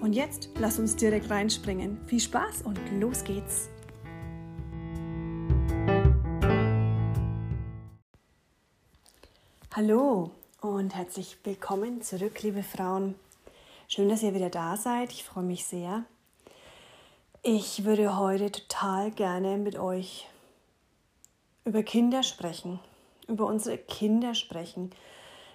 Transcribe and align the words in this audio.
Und 0.00 0.14
jetzt 0.14 0.48
lass 0.58 0.78
uns 0.78 0.96
direkt 0.96 1.28
reinspringen. 1.28 2.00
Viel 2.06 2.20
Spaß 2.20 2.62
und 2.62 2.78
los 2.98 3.22
geht's! 3.22 3.68
Hallo 9.76 10.30
und 10.62 10.94
herzlich 10.94 11.36
willkommen 11.44 12.00
zurück, 12.00 12.42
liebe 12.42 12.62
Frauen. 12.62 13.14
Schön, 13.88 14.08
dass 14.08 14.22
ihr 14.22 14.34
wieder 14.34 14.48
da 14.48 14.78
seid. 14.78 15.12
Ich 15.12 15.22
freue 15.22 15.44
mich 15.44 15.66
sehr. 15.66 16.04
Ich 17.42 17.84
würde 17.84 18.16
heute 18.16 18.50
total 18.50 19.10
gerne 19.10 19.58
mit 19.58 19.78
euch 19.78 20.26
über 21.66 21.82
Kinder 21.82 22.22
sprechen, 22.22 22.80
über 23.28 23.44
unsere 23.44 23.76
Kinder 23.76 24.34
sprechen. 24.34 24.92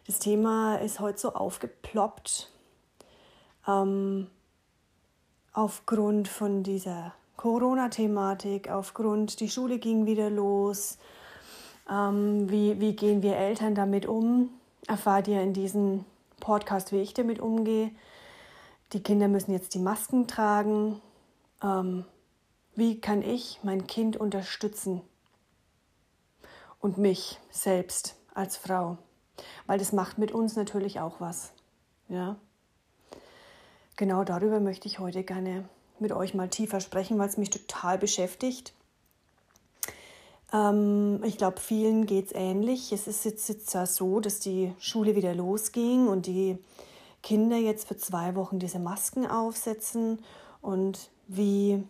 Das 0.06 0.20
Thema 0.20 0.76
ist 0.76 1.00
heute 1.00 1.18
so 1.18 1.34
aufgeploppt. 1.34 2.52
Ähm, 3.68 4.28
aufgrund 5.56 6.28
von 6.28 6.64
dieser 6.64 7.14
Corona-Thematik, 7.38 8.70
aufgrund, 8.70 9.40
die 9.40 9.50
Schule 9.50 9.80
ging 9.80 10.06
wieder 10.06 10.30
los, 10.30 10.98
ähm, 11.90 12.50
wie, 12.52 12.80
wie 12.80 12.96
gehen 12.96 13.24
wir 13.24 13.38
Eltern 13.38 13.74
damit 13.74 14.06
um, 14.06 14.50
erfahrt 14.86 15.28
ihr 15.28 15.42
in 15.42 15.54
diesem 15.54 16.04
Podcast, 16.42 16.92
wie 16.92 17.02
ich 17.02 17.14
damit 17.14 17.40
umgehe. 17.40 17.92
Die 18.92 19.02
Kinder 19.02 19.30
müssen 19.30 19.54
jetzt 19.54 19.74
die 19.74 19.80
Masken 19.80 20.28
tragen. 20.28 21.02
Ähm, 21.64 22.06
wie 22.76 23.00
kann 23.00 23.22
ich 23.22 23.60
mein 23.64 23.88
Kind 23.88 24.18
unterstützen 24.18 25.02
und 26.80 26.98
mich 26.98 27.40
selbst 27.50 28.18
als 28.34 28.58
Frau? 28.58 28.98
Weil 29.68 29.80
das 29.80 29.94
macht 29.94 30.18
mit 30.18 30.34
uns 30.34 30.58
natürlich 30.58 31.00
auch 31.00 31.22
was. 31.22 31.54
Ja 32.10 32.36
genau 33.96 34.24
darüber 34.24 34.60
möchte 34.60 34.88
ich 34.88 35.00
heute 35.00 35.24
gerne 35.24 35.68
mit 36.00 36.12
euch 36.12 36.34
mal 36.34 36.50
tiefer 36.50 36.80
sprechen, 36.80 37.18
weil 37.18 37.30
es 37.30 37.38
mich 37.38 37.50
total 37.50 37.98
beschäftigt. 37.98 38.74
Ähm, 40.54 41.22
ich 41.24 41.38
glaube, 41.38 41.60
vielen 41.60 42.06
geht 42.06 42.28
es 42.28 42.32
ähnlich. 42.34 42.92
Es 42.92 43.08
ist 43.08 43.26
jetzt, 43.26 43.48
jetzt 43.50 43.74
ja 43.74 43.86
so, 43.86 44.20
dass 44.20 44.40
die 44.40 44.74
Schule 44.80 45.16
wieder 45.16 45.34
losging 45.34 46.08
und 46.08 46.26
die 46.26 46.58
Kinder 47.24 47.58
jetzt 47.58 47.88
für 47.88 47.98
zwei 47.98 48.36
Wochen 48.36 48.60
diese 48.60 48.80
Masken 48.80 49.26
aufsetzen. 49.26 50.20
Und 50.62 51.10
wie 51.28 51.84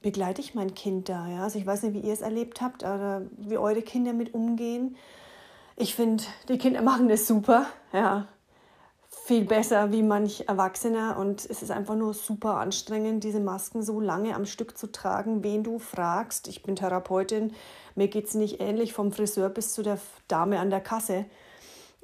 begleite 0.00 0.40
ich 0.40 0.54
mein 0.54 0.74
Kind 0.74 1.08
da? 1.08 1.28
Ja? 1.28 1.44
Also 1.44 1.58
ich 1.58 1.66
weiß 1.66 1.82
nicht, 1.82 1.94
wie 1.94 2.06
ihr 2.06 2.12
es 2.12 2.20
erlebt 2.20 2.60
habt 2.60 2.82
oder 2.82 3.22
wie 3.38 3.56
eure 3.56 3.82
Kinder 3.82 4.12
mit 4.12 4.34
umgehen. 4.34 4.96
Ich 5.76 5.94
finde, 5.94 6.24
die 6.48 6.58
Kinder 6.58 6.82
machen 6.82 7.08
das 7.08 7.26
super. 7.26 7.66
Ja 7.92 8.28
viel 9.24 9.44
besser 9.44 9.92
wie 9.92 10.02
manch 10.02 10.48
Erwachsener 10.48 11.16
und 11.16 11.48
es 11.48 11.62
ist 11.62 11.70
einfach 11.70 11.94
nur 11.94 12.14
super 12.14 12.56
anstrengend, 12.56 13.22
diese 13.22 13.40
Masken 13.40 13.82
so 13.82 14.00
lange 14.00 14.34
am 14.34 14.46
Stück 14.46 14.76
zu 14.76 14.90
tragen, 14.90 15.44
wen 15.44 15.62
du 15.62 15.78
fragst. 15.78 16.48
Ich 16.48 16.62
bin 16.62 16.76
Therapeutin, 16.76 17.54
mir 17.94 18.08
geht 18.08 18.26
es 18.26 18.34
nicht 18.34 18.60
ähnlich 18.60 18.92
vom 18.92 19.12
Friseur 19.12 19.48
bis 19.48 19.74
zu 19.74 19.82
der 19.82 19.98
Dame 20.28 20.58
an 20.58 20.70
der 20.70 20.80
Kasse. 20.80 21.26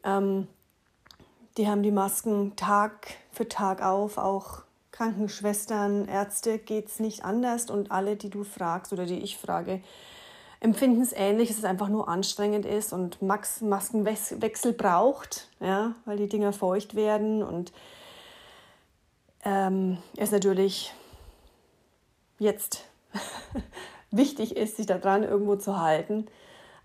Ähm, 0.05 0.47
die 1.57 1.67
haben 1.67 1.83
die 1.83 1.91
Masken 1.91 2.55
Tag 2.55 3.09
für 3.33 3.49
Tag 3.49 3.83
auf, 3.83 4.17
auch 4.19 4.63
Krankenschwestern, 4.93 6.07
Ärzte 6.07 6.59
geht 6.59 6.89
es 6.89 7.01
nicht 7.01 7.25
anders 7.25 7.71
und 7.71 7.91
alle, 7.91 8.17
die 8.17 8.31
du 8.31 8.45
fragst 8.45 8.93
oder 8.93 9.07
die 9.07 9.19
ich 9.19 9.39
frage, 9.39 9.81
empfinden 10.61 11.01
es 11.03 11.13
ähnlich, 11.13 11.49
dass 11.49 11.59
es 11.59 11.65
einfach 11.65 11.89
nur 11.89 12.09
anstrengend 12.09 12.67
ist 12.67 12.93
und 12.93 13.23
Max 13.23 13.61
Maskenwechsel 13.61 14.73
braucht, 14.73 15.49
ja, 15.61 15.95
weil 16.05 16.17
die 16.17 16.29
Dinger 16.29 16.53
feucht 16.53 16.95
werden 16.95 17.43
und 17.43 17.73
ähm, 19.45 19.99
es 20.17 20.33
natürlich 20.33 20.93
jetzt 22.39 22.85
wichtig 24.11 24.57
ist, 24.57 24.77
sich 24.77 24.87
daran 24.87 25.23
irgendwo 25.23 25.57
zu 25.57 25.81
halten. 25.81 26.27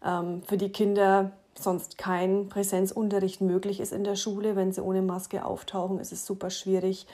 Ähm, 0.03 0.43
für 0.43 0.57
die 0.57 0.71
Kinder 0.71 1.31
sonst 1.59 1.97
kein 1.97 2.49
Präsenzunterricht 2.49 3.41
möglich 3.41 3.79
ist 3.79 3.93
in 3.93 4.03
der 4.03 4.15
Schule. 4.15 4.55
Wenn 4.55 4.71
sie 4.71 4.83
ohne 4.83 5.01
Maske 5.01 5.45
auftauchen, 5.45 5.99
ist 5.99 6.11
es 6.11 6.25
super 6.25 6.49
schwierig, 6.49 7.05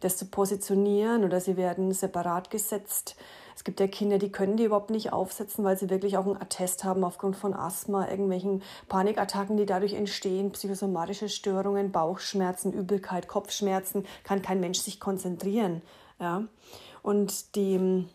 das 0.00 0.16
zu 0.16 0.26
positionieren 0.26 1.24
oder 1.24 1.40
sie 1.40 1.56
werden 1.56 1.92
separat 1.92 2.50
gesetzt. 2.50 3.16
Es 3.58 3.64
gibt 3.64 3.80
ja 3.80 3.88
Kinder, 3.88 4.18
die 4.18 4.30
können 4.30 4.56
die 4.56 4.62
überhaupt 4.62 4.90
nicht 4.90 5.12
aufsetzen, 5.12 5.64
weil 5.64 5.76
sie 5.76 5.90
wirklich 5.90 6.16
auch 6.16 6.26
einen 6.26 6.40
Attest 6.40 6.84
haben 6.84 7.02
aufgrund 7.02 7.34
von 7.34 7.54
Asthma, 7.54 8.08
irgendwelchen 8.08 8.62
Panikattacken, 8.88 9.56
die 9.56 9.66
dadurch 9.66 9.94
entstehen, 9.94 10.52
psychosomatische 10.52 11.28
Störungen, 11.28 11.90
Bauchschmerzen, 11.90 12.72
Übelkeit, 12.72 13.26
Kopfschmerzen, 13.26 14.06
kann 14.22 14.42
kein 14.42 14.60
Mensch 14.60 14.78
sich 14.78 15.00
konzentrieren. 15.00 15.82
Ja? 16.20 16.44
Und 17.02 17.56
die 17.56 18.06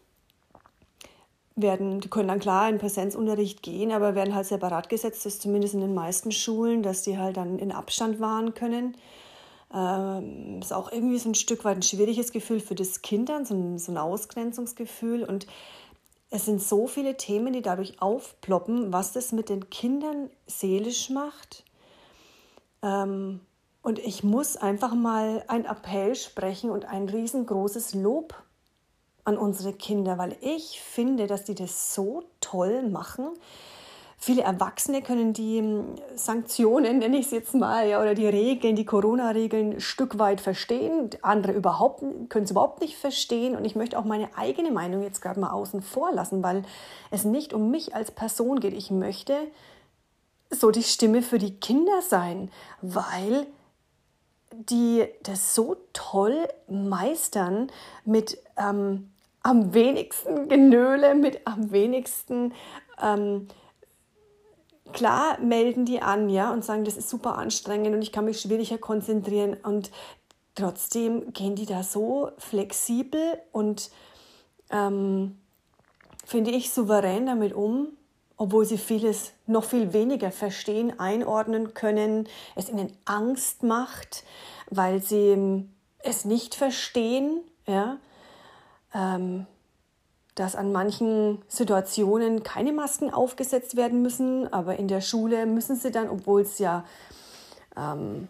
werden, 1.58 2.00
die 2.00 2.10
können 2.10 2.30
dann 2.30 2.40
klar 2.40 2.70
in 2.70 2.78
Präsenzunterricht 2.78 3.62
gehen, 3.62 3.92
aber 3.92 4.16
werden 4.16 4.34
halt 4.34 4.48
separat 4.48 4.88
gesetzt, 4.88 5.26
das 5.26 5.34
ist 5.34 5.42
zumindest 5.42 5.74
in 5.74 5.82
den 5.82 5.94
meisten 5.94 6.32
Schulen, 6.32 6.84
dass 6.84 7.02
die 7.02 7.18
halt 7.18 7.36
dann 7.36 7.60
in 7.60 7.74
Abstand 7.74 8.22
wahren 8.22 8.54
können. 8.54 8.96
Ähm, 9.74 10.60
ist 10.62 10.74
auch 10.74 10.92
irgendwie 10.92 11.18
so 11.18 11.30
ein 11.30 11.36
Stück 11.36 11.66
weit 11.66 11.78
ein 11.78 11.82
schwieriges 11.82 12.32
Gefühl 12.32 12.60
für 12.60 12.76
das 12.76 13.02
Kind 13.02 13.30
dann, 13.30 13.46
so 13.46 13.56
ein, 13.56 13.80
so 13.80 13.92
ein 13.92 13.98
Ausgrenzungsgefühl. 13.98 15.24
Und 15.24 15.48
es 16.30 16.46
sind 16.46 16.62
so 16.62 16.88
viele 16.88 17.18
Themen, 17.18 17.54
die 17.54 17.62
dadurch 17.62 18.02
aufploppen, 18.02 18.94
was 18.94 19.12
das 19.14 19.32
mit 19.32 19.50
den 19.50 19.70
Kindern 19.70 20.30
seelisch 20.46 21.10
macht. 21.10 21.64
Ähm, 22.84 23.40
und 23.82 24.00
ich 24.00 24.24
muss 24.24 24.56
einfach 24.56 24.94
mal 24.94 25.44
ein 25.48 25.66
Appell 25.66 26.16
sprechen 26.16 26.72
und 26.72 26.86
ein 26.86 27.10
riesengroßes 27.10 27.96
Lob 27.96 28.36
an 29.26 29.38
unsere 29.38 29.74
Kinder, 29.74 30.18
weil 30.18 30.36
ich 30.42 30.82
finde, 30.82 31.28
dass 31.28 31.44
die 31.44 31.56
das 31.56 31.94
so 31.94 32.24
toll 32.42 32.84
machen. 32.84 33.30
Viele 34.26 34.44
Erwachsene 34.44 35.02
können 35.02 35.34
die 35.34 35.58
hm, 35.58 35.96
Sanktionen, 36.16 37.00
nenne 37.00 37.18
ich 37.18 37.26
es 37.26 37.32
jetzt 37.34 37.54
mal, 37.56 37.86
ja, 37.90 38.02
oder 38.02 38.16
die 38.16 38.26
Regeln, 38.26 38.78
die 38.78 38.86
Corona-Regeln 38.86 39.82
Stück 39.82 40.18
weit 40.18 40.40
verstehen. 40.40 41.10
Andere 41.22 41.52
überhaupt, 41.52 42.00
können 42.30 42.46
es 42.46 42.52
überhaupt 42.52 42.80
nicht 42.80 42.96
verstehen. 42.96 43.54
Und 43.54 43.66
ich 43.66 43.76
möchte 43.76 44.00
auch 44.00 44.06
meine 44.06 44.30
eigene 44.38 44.72
Meinung 44.72 45.04
jetzt 45.04 45.22
gerade 45.22 45.42
mal 45.42 45.50
außen 45.50 45.82
vor 45.82 46.14
lassen, 46.14 46.42
weil 46.42 46.64
es 47.12 47.26
nicht 47.26 47.54
um 47.54 47.70
mich 47.70 47.96
als 47.96 48.12
Person 48.12 48.62
geht. 48.62 48.74
Ich 48.74 48.92
möchte 48.92 49.36
so 50.50 50.72
die 50.72 50.84
Stimme 50.84 51.22
für 51.22 51.38
die 51.38 51.60
Kinder 51.60 52.02
sein, 52.02 52.50
weil 52.82 53.46
die 54.54 55.06
das 55.24 55.54
so 55.54 55.76
toll 55.92 56.48
meistern 56.70 57.70
mit 58.06 58.38
ähm, 58.56 59.12
am 59.42 59.74
wenigsten 59.74 60.48
Genöle, 60.48 61.14
mit 61.14 61.46
am 61.46 61.74
wenigsten 61.74 62.54
ähm, 63.02 63.50
klar 64.94 65.40
melden 65.40 65.86
die 65.86 66.02
an, 66.02 66.30
ja, 66.30 66.52
und 66.52 66.64
sagen, 66.64 66.86
das 66.86 66.98
ist 66.98 67.10
super 67.10 67.38
anstrengend 67.38 67.94
und 67.94 68.02
ich 68.02 68.12
kann 68.12 68.26
mich 68.26 68.40
schwieriger 68.40 68.78
konzentrieren 68.78 69.56
und 69.64 69.92
trotzdem 70.56 71.34
gehen 71.34 71.56
die 71.56 71.66
da 71.66 71.84
so 71.84 72.32
flexibel 72.38 73.38
und 73.52 73.92
ähm, 74.70 75.38
finde 76.26 76.52
ich 76.52 76.72
souverän 76.72 77.26
damit 77.26 77.54
um, 77.54 77.88
obwohl 78.38 78.66
sie 78.66 78.78
vieles 78.78 79.34
noch 79.46 79.64
viel 79.64 79.94
weniger 79.94 80.32
verstehen, 80.32 81.00
einordnen 81.00 81.74
können, 81.74 82.28
es 82.56 82.70
ihnen 82.70 82.96
Angst 83.06 83.64
macht, 83.64 84.24
weil 84.70 85.02
sie 85.02 85.30
ähm, 85.30 85.74
es 86.00 86.26
nicht 86.26 86.56
verstehen, 86.56 87.42
ja. 87.66 87.98
Ähm, 88.94 89.48
dass 90.36 90.56
an 90.56 90.72
manchen 90.72 91.42
Situationen 91.48 92.44
keine 92.44 92.74
Masken 92.74 93.14
aufgesetzt 93.14 93.76
werden 93.76 94.02
müssen, 94.02 94.52
aber 94.52 94.78
in 94.78 94.88
der 94.88 95.02
Schule 95.02 95.46
müssen 95.46 95.76
sie 95.76 95.92
dann, 95.92 96.10
obwohl 96.10 96.42
es 96.42 96.60
ja 96.60 96.86
ähm, 97.78 98.30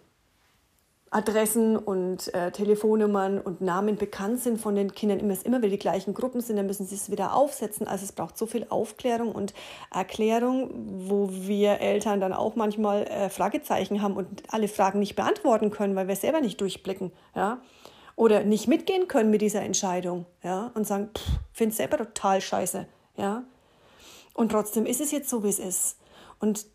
Adressen 1.14 1.78
und 1.78 2.34
äh, 2.34 2.52
Telefonnummern 2.52 3.40
und 3.40 3.62
Namen 3.62 3.98
bekannt 3.98 4.40
sind 4.40 4.60
von 4.60 4.76
den 4.76 4.94
Kindern, 4.94 5.20
immer 5.20 5.36
immer 5.46 5.60
wieder 5.60 5.70
die 5.70 5.80
gleichen 5.80 6.14
Gruppen 6.14 6.42
sind, 6.42 6.58
dann 6.58 6.66
müssen 6.66 6.88
sie 6.88 6.96
es 6.96 7.12
wieder 7.12 7.36
aufsetzen. 7.36 7.88
Also 7.88 8.04
es 8.04 8.12
braucht 8.12 8.38
so 8.38 8.48
viel 8.48 8.66
Aufklärung 8.70 9.32
und 9.32 9.54
Erklärung, 9.94 10.72
wo 11.08 11.30
wir 11.32 11.80
Eltern 11.82 12.20
dann 12.20 12.34
auch 12.34 12.56
manchmal 12.56 13.04
äh, 13.04 13.30
Fragezeichen 13.30 14.02
haben 14.02 14.16
und 14.16 14.44
alle 14.50 14.68
Fragen 14.68 15.00
nicht 15.00 15.16
beantworten 15.16 15.70
können, 15.70 15.96
weil 15.96 16.08
wir 16.08 16.16
selber 16.16 16.42
nicht 16.42 16.60
durchblicken. 16.60 17.12
Ja? 17.36 17.60
Oder 18.16 18.44
nicht 18.44 18.68
mitgehen 18.68 19.08
können 19.08 19.32
mit 19.32 19.42
dieser 19.42 19.62
Entscheidung, 19.62 20.26
ja, 20.44 20.72
und 20.76 20.86
sagen, 20.86 21.10
finde 21.52 21.72
es 21.72 21.78
selber 21.78 21.98
total 21.98 22.42
scheiße, 22.42 22.88
ja. 23.18 23.44
Und 24.34 24.52
trotzdem 24.52 24.86
ist 24.86 25.02
es 25.02 25.12
jetzt 25.12 25.30
so, 25.30 25.44
wie 25.44 25.50
es 25.50 25.60
ist. 25.60 25.98
Und 26.40 26.66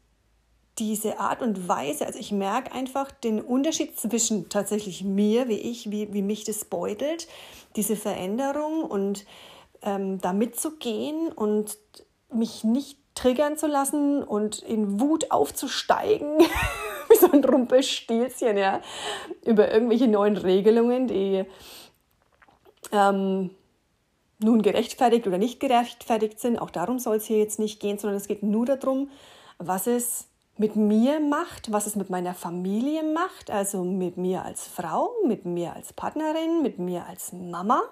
diese 0.79 1.19
Art 1.19 1.43
und 1.43 1.69
Weise, 1.69 2.07
also 2.07 2.19
ich 2.19 2.31
merke 2.31 2.73
einfach 2.73 3.11
den 3.11 3.41
Unterschied 3.41 3.99
zwischen 3.99 4.49
tatsächlich 4.49 5.03
mir, 5.03 5.49
wie 5.49 5.59
ich, 5.59 5.91
wie, 5.91 6.13
wie 6.13 6.23
mich 6.23 6.45
das 6.45 6.65
beutelt, 6.65 7.27
diese 7.75 7.97
Veränderung 7.97 8.85
und 8.85 9.27
ähm, 9.83 10.21
da 10.21 10.33
mitzugehen 10.33 11.33
und 11.33 11.79
mich 12.33 12.63
nicht 12.63 12.99
triggern 13.15 13.57
zu 13.57 13.67
lassen 13.67 14.23
und 14.23 14.61
in 14.61 15.01
Wut 15.01 15.31
aufzusteigen, 15.31 16.39
wie 17.11 17.17
so 17.17 17.31
ein 17.31 17.45
Rumpelstilzchen, 17.45 18.57
ja, 18.57 18.81
über 19.45 19.73
irgendwelche 19.73 20.09
neuen 20.09 20.37
Regelungen, 20.37 21.07
die 21.07 21.45
ähm, 22.93 23.51
nun 24.41 24.63
gerechtfertigt 24.63 25.27
oder 25.27 25.39
nicht 25.39 25.61
gerechtfertigt 25.61 26.41
sind. 26.41 26.59
Auch 26.59 26.71
darum 26.71 26.99
soll 26.99 27.17
es 27.17 27.27
hier 27.27 27.39
jetzt 27.39 27.59
nicht 27.59 27.81
gehen, 27.81 27.99
sondern 27.99 28.17
es 28.17 28.29
geht 28.29 28.43
nur 28.43 28.67
darum, 28.67 29.11
was 29.59 29.87
es 29.87 30.29
mit 30.57 30.77
mir 30.77 31.21
macht, 31.21 31.73
was 31.73 31.87
es 31.87 31.97
mit 31.97 32.11
meiner 32.11 32.35
Familie 32.35 33.03
macht, 33.03 33.51
also 33.51 33.85
mit 33.85 34.17
mir 34.17 34.45
als 34.45 34.67
Frau, 34.67 35.11
mit 35.27 35.45
mir 35.45 35.75
als 35.75 35.93
Partnerin, 35.93 36.63
mit 36.63 36.79
mir 36.79 37.07
als 37.07 37.33
Mama, 37.33 37.83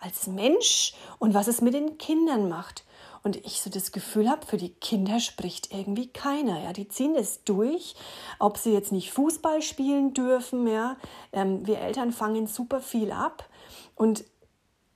als 0.00 0.26
Mensch 0.26 0.94
und 1.18 1.34
was 1.34 1.48
es 1.48 1.60
mit 1.60 1.74
den 1.74 1.98
Kindern 1.98 2.48
macht. 2.48 2.84
Und 3.24 3.36
ich 3.44 3.60
so 3.60 3.68
das 3.68 3.90
Gefühl 3.92 4.30
habe, 4.30 4.46
für 4.46 4.56
die 4.56 4.72
Kinder 4.74 5.18
spricht 5.18 5.72
irgendwie 5.72 6.08
keiner. 6.08 6.62
Ja, 6.62 6.72
die 6.72 6.88
ziehen 6.88 7.16
es 7.16 7.42
durch, 7.44 7.96
ob 8.38 8.58
sie 8.58 8.72
jetzt 8.72 8.92
nicht 8.92 9.12
Fußball 9.12 9.60
spielen 9.60 10.14
dürfen. 10.14 10.66
Ja, 10.68 10.96
ähm, 11.32 11.66
wir 11.66 11.78
Eltern 11.78 12.12
fangen 12.12 12.46
super 12.46 12.80
viel 12.80 13.10
ab. 13.10 13.48
Und 13.96 14.24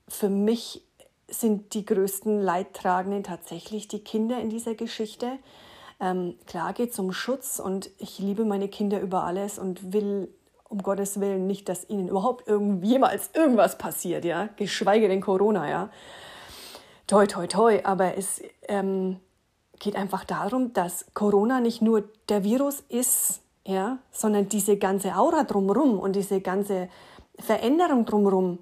für 0.09 0.29
mich 0.29 0.83
sind 1.29 1.75
die 1.75 1.85
größten 1.85 2.41
Leidtragenden 2.41 3.25
tatsächlich 3.25 3.89
die 3.89 4.05
Kinder 4.05 4.39
in 4.39 4.51
dieser 4.51 4.75
Geschichte. 4.75 5.39
Ähm, 5.99 6.37
klar 6.47 6.73
geht 6.73 6.91
es 6.91 6.99
um 6.99 7.13
Schutz 7.13 7.59
und 7.59 7.91
ich 7.99 8.19
liebe 8.19 8.45
meine 8.45 8.69
Kinder 8.69 9.01
über 9.01 9.25
alles 9.25 9.59
und 9.59 9.93
will 9.93 10.29
um 10.73 10.83
Gottes 10.83 11.21
Willen 11.21 11.47
nicht, 11.47 11.69
dass 11.69 11.89
ihnen 11.89 12.09
überhaupt 12.09 12.49
jemals 12.49 13.31
irgendwas 13.35 13.77
passiert, 13.77 14.25
ja, 14.25 14.49
geschweige 14.57 15.07
denn 15.07 15.21
Corona, 15.21 15.69
ja. 15.69 15.91
Toi, 17.07 17.27
toi, 17.27 17.47
toi, 17.47 17.81
aber 17.85 18.17
es 18.17 18.41
ähm, 18.69 19.21
geht 19.79 19.97
einfach 19.97 20.25
darum, 20.25 20.73
dass 20.73 21.07
Corona 21.13 21.61
nicht 21.61 21.83
nur 21.83 22.05
der 22.31 22.43
Virus 22.43 22.83
ist, 22.89 23.43
ja, 23.67 23.99
sondern 24.11 24.49
diese 24.49 24.79
ganze 24.79 25.15
Aura 25.17 25.45
drumherum 25.45 25.99
und 25.99 26.17
diese 26.17 26.41
ganze 26.41 26.89
Veränderung 27.39 28.07
drumherum, 28.07 28.59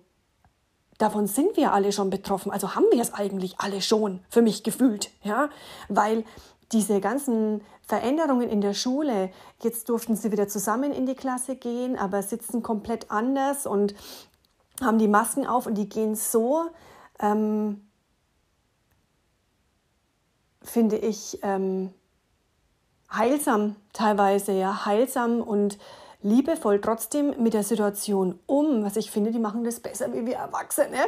davon 0.99 1.27
sind 1.27 1.57
wir 1.57 1.73
alle 1.73 1.93
schon 1.93 2.11
betroffen. 2.11 2.51
Also 2.51 2.75
haben 2.75 2.87
wir 2.91 3.01
es 3.01 3.15
eigentlich 3.15 3.55
alle 3.59 3.83
schon, 3.83 4.21
für 4.29 4.43
mich 4.43 4.65
gefühlt, 4.65 5.11
ja, 5.23 5.49
weil 5.89 6.25
diese 6.73 7.01
ganzen 7.01 7.63
Veränderungen 7.83 8.49
in 8.49 8.61
der 8.61 8.75
Schule, 8.75 9.31
jetzt 9.63 9.89
durften 9.89 10.17
sie 10.17 10.31
wieder 10.31 10.49
zusammen 10.49 10.93
in 10.93 11.07
die 11.07 11.15
Klasse 11.15 11.57
gehen, 11.57 11.99
aber 11.99 12.23
sitzen 12.23 12.63
komplett 12.63 13.11
anders 13.11 13.67
und 13.67 13.95
haben 14.81 14.99
die 14.99 15.09
Masken 15.09 15.47
auf 15.47 15.67
und 15.67 15.75
die 15.75 15.89
gehen 15.89 16.15
so, 16.15 16.71
ähm, 17.19 17.87
finde 20.63 20.97
ich, 20.97 21.41
ähm, 21.43 21.93
heilsam 23.13 23.77
teilweise, 23.93 24.53
ja, 24.53 24.85
heilsam 24.87 25.41
und 25.41 25.79
liebevoll 26.23 26.81
trotzdem 26.81 27.35
mit 27.43 27.55
der 27.55 27.63
Situation 27.63 28.39
um. 28.47 28.85
Was 28.85 28.97
ich 28.97 29.11
finde, 29.11 29.31
die 29.31 29.39
machen 29.39 29.65
das 29.65 29.81
besser 29.81 30.13
wie 30.13 30.27
wir 30.27 30.37
Erwachsene. 30.37 30.99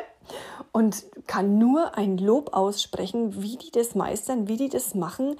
Und 0.72 1.04
kann 1.26 1.58
nur 1.58 1.96
ein 1.96 2.18
Lob 2.18 2.54
aussprechen, 2.54 3.42
wie 3.42 3.56
die 3.56 3.70
das 3.70 3.94
meistern, 3.94 4.48
wie 4.48 4.56
die 4.56 4.68
das 4.68 4.94
machen. 4.94 5.36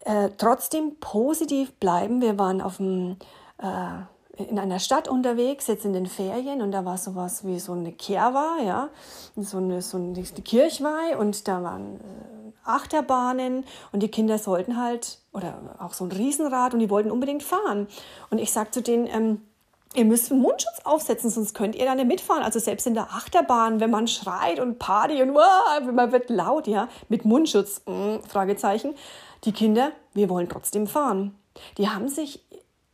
Äh, 0.00 0.30
trotzdem 0.36 0.96
positiv 0.98 1.72
bleiben. 1.74 2.20
Wir 2.20 2.38
waren 2.38 2.60
auf 2.60 2.78
dem, 2.78 3.16
äh, 3.58 4.42
in 4.42 4.58
einer 4.58 4.78
Stadt 4.78 5.08
unterwegs, 5.08 5.66
jetzt 5.66 5.84
in 5.84 5.92
den 5.92 6.06
Ferien, 6.06 6.62
und 6.62 6.72
da 6.72 6.84
war 6.84 6.98
sowas 6.98 7.46
wie 7.46 7.60
so 7.60 7.72
eine 7.72 7.92
Kerwa, 7.92 8.56
ja, 8.64 8.88
so 9.36 9.58
eine, 9.58 9.82
so 9.82 9.98
eine 9.98 10.22
Kirchweih, 10.22 11.16
und 11.18 11.46
da 11.46 11.62
waren 11.62 12.00
äh, 12.00 12.41
Achterbahnen 12.64 13.64
und 13.92 14.02
die 14.02 14.10
Kinder 14.10 14.38
sollten 14.38 14.76
halt, 14.76 15.18
oder 15.32 15.76
auch 15.78 15.92
so 15.92 16.04
ein 16.04 16.12
Riesenrad, 16.12 16.74
und 16.74 16.80
die 16.80 16.90
wollten 16.90 17.10
unbedingt 17.10 17.42
fahren. 17.42 17.88
Und 18.30 18.38
ich 18.38 18.52
sag 18.52 18.72
zu 18.74 18.82
denen, 18.82 19.06
ähm, 19.06 19.42
Ihr 19.94 20.06
müsst 20.06 20.32
einen 20.32 20.40
Mundschutz 20.40 20.80
aufsetzen, 20.84 21.28
sonst 21.28 21.52
könnt 21.52 21.76
ihr 21.76 21.84
da 21.84 21.94
nicht 21.94 22.06
mitfahren. 22.06 22.42
Also 22.42 22.58
selbst 22.58 22.86
in 22.86 22.94
der 22.94 23.10
Achterbahn, 23.10 23.78
wenn 23.78 23.90
man 23.90 24.08
schreit 24.08 24.58
und 24.58 24.78
Party 24.78 25.20
und 25.20 25.34
wow, 25.34 25.92
man 25.92 26.12
wird 26.12 26.30
laut, 26.30 26.66
ja, 26.66 26.88
mit 27.10 27.26
Mundschutz, 27.26 27.82
mh, 27.84 28.20
Fragezeichen. 28.26 28.94
Die 29.44 29.52
Kinder, 29.52 29.92
wir 30.14 30.30
wollen 30.30 30.48
trotzdem 30.48 30.86
fahren. 30.86 31.38
Die 31.76 31.90
haben 31.90 32.08
sich 32.08 32.42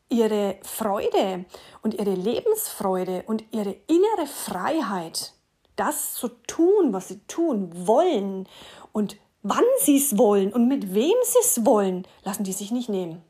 ihre 0.09 0.57
Freude 0.63 1.45
und 1.83 1.95
ihre 1.95 2.15
Lebensfreude 2.15 3.23
und 3.27 3.45
ihre 3.53 3.77
innere 3.87 4.27
Freiheit, 4.27 5.35
das 5.77 6.15
zu 6.15 6.29
tun, 6.49 6.93
was 6.93 7.09
sie 7.09 7.21
tun 7.29 7.71
wollen 7.87 8.49
und 8.93 9.17
wann 9.43 9.65
sie 9.81 9.97
es 9.97 10.19
wollen 10.19 10.53
und 10.53 10.69
mit 10.69 10.95
wem 10.95 11.15
sie 11.25 11.39
es 11.41 11.65
wollen, 11.65 12.07
lassen 12.25 12.45
die 12.45 12.53
sich 12.53 12.71
nicht 12.71 12.89
nehmen. 12.89 13.23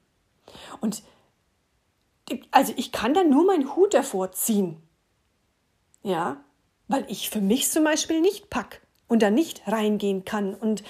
Und 0.80 1.02
also 2.50 2.72
ich 2.76 2.92
kann 2.92 3.14
da 3.14 3.24
nur 3.24 3.44
meinen 3.44 3.74
Hut 3.76 3.94
davor 3.94 4.32
ziehen. 4.32 4.82
Ja, 6.02 6.38
weil 6.88 7.04
ich 7.08 7.30
für 7.30 7.40
mich 7.40 7.70
zum 7.70 7.84
Beispiel 7.84 8.20
nicht 8.20 8.50
pack 8.50 8.80
und 9.08 9.22
da 9.22 9.30
nicht 9.30 9.62
reingehen 9.66 10.24
kann 10.24 10.54
und 10.54 10.82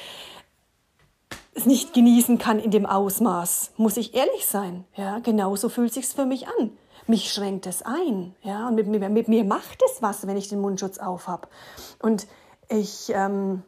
es 1.55 1.67
nicht 1.67 1.93
genießen 1.93 2.39
kann 2.39 2.61
in 2.61 2.71
dem 2.71 2.87
Ausmaß, 2.87 3.73
muss 3.77 3.97
ich 3.97 4.15
ehrlich 4.15 4.47
sein. 4.47 4.85
Ja, 4.95 5.19
genauso 5.19 5.69
fühlt 5.69 5.93
sich's 5.93 6.13
für 6.13 6.27
mich 6.27 6.47
an. 6.47 6.77
Mich 7.07 7.33
schränkt 7.33 7.67
es 7.67 7.83
ein. 7.83 8.35
Ja, 8.43 8.69
und 8.69 8.75
mit, 8.75 8.87
mit, 8.87 9.09
mit 9.11 9.29
mir 9.29 9.45
macht 9.45 9.83
es 9.83 10.03
was, 10.03 10.27
wenn 10.27 10.37
ich 10.37 10.49
den 10.49 10.61
Mundschutz 10.61 10.99
auf 10.99 11.27
habe. 11.27 11.49
Und 12.01 12.27
ich 12.69 13.11
ähm, 13.15 13.63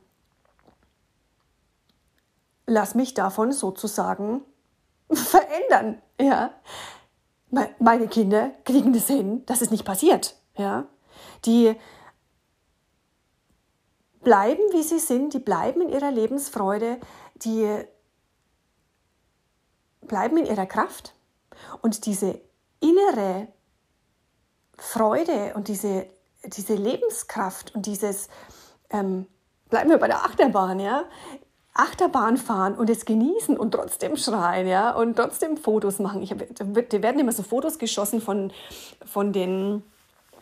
lass 2.71 2.95
mich 2.95 3.15
davon 3.15 3.53
sozusagen 3.53 4.43
verändern. 5.13 6.01
Ja, 6.21 6.55
meine 7.79 8.07
Kinder 8.09 8.53
kriegen 8.65 8.93
das 8.93 9.09
hin, 9.09 9.45
dass 9.47 9.61
es 9.61 9.71
nicht 9.71 9.85
passiert. 9.85 10.37
Ja, 10.57 10.87
die 11.45 11.75
bleiben, 14.21 14.63
wie 14.73 14.83
sie 14.83 15.01
sind, 15.01 15.35
die 15.35 15.41
bleiben 15.41 15.81
in 15.83 15.89
ihrer 15.89 16.11
Lebensfreude, 16.11 17.01
die 17.37 17.85
bleiben 20.03 20.37
in 20.37 20.47
ihrer 20.47 20.67
Kraft. 20.67 21.15
Und 21.83 22.07
diese 22.07 22.41
innere 22.79 23.49
Freude 24.77 25.55
und 25.55 25.69
diese, 25.69 26.07
diese 26.45 26.75
Lebenskraft 26.75 27.75
und 27.75 27.87
dieses, 27.87 28.29
ähm, 28.91 29.27
bleiben 29.69 29.91
wir 29.91 29.99
bei 29.99 30.07
der 30.07 30.25
Achterbahn, 30.25 30.79
ja, 30.79 31.05
Achterbahn 31.75 32.37
fahren 32.37 32.75
und 32.75 32.91
es 32.91 33.05
genießen 33.05 33.57
und 33.57 33.73
trotzdem 33.73 34.17
schreien, 34.17 34.67
ja, 34.67 34.91
und 34.95 35.17
trotzdem 35.17 35.57
Fotos 35.57 35.99
machen. 35.99 36.23
Ich 36.23 36.33
hab, 36.33 36.39
da 36.39 37.03
werden 37.03 37.21
immer 37.21 37.33
so 37.33 37.43
Fotos 37.43 37.79
geschossen 37.79 38.21
von, 38.21 38.53
von 39.07 39.33
den 39.33 39.83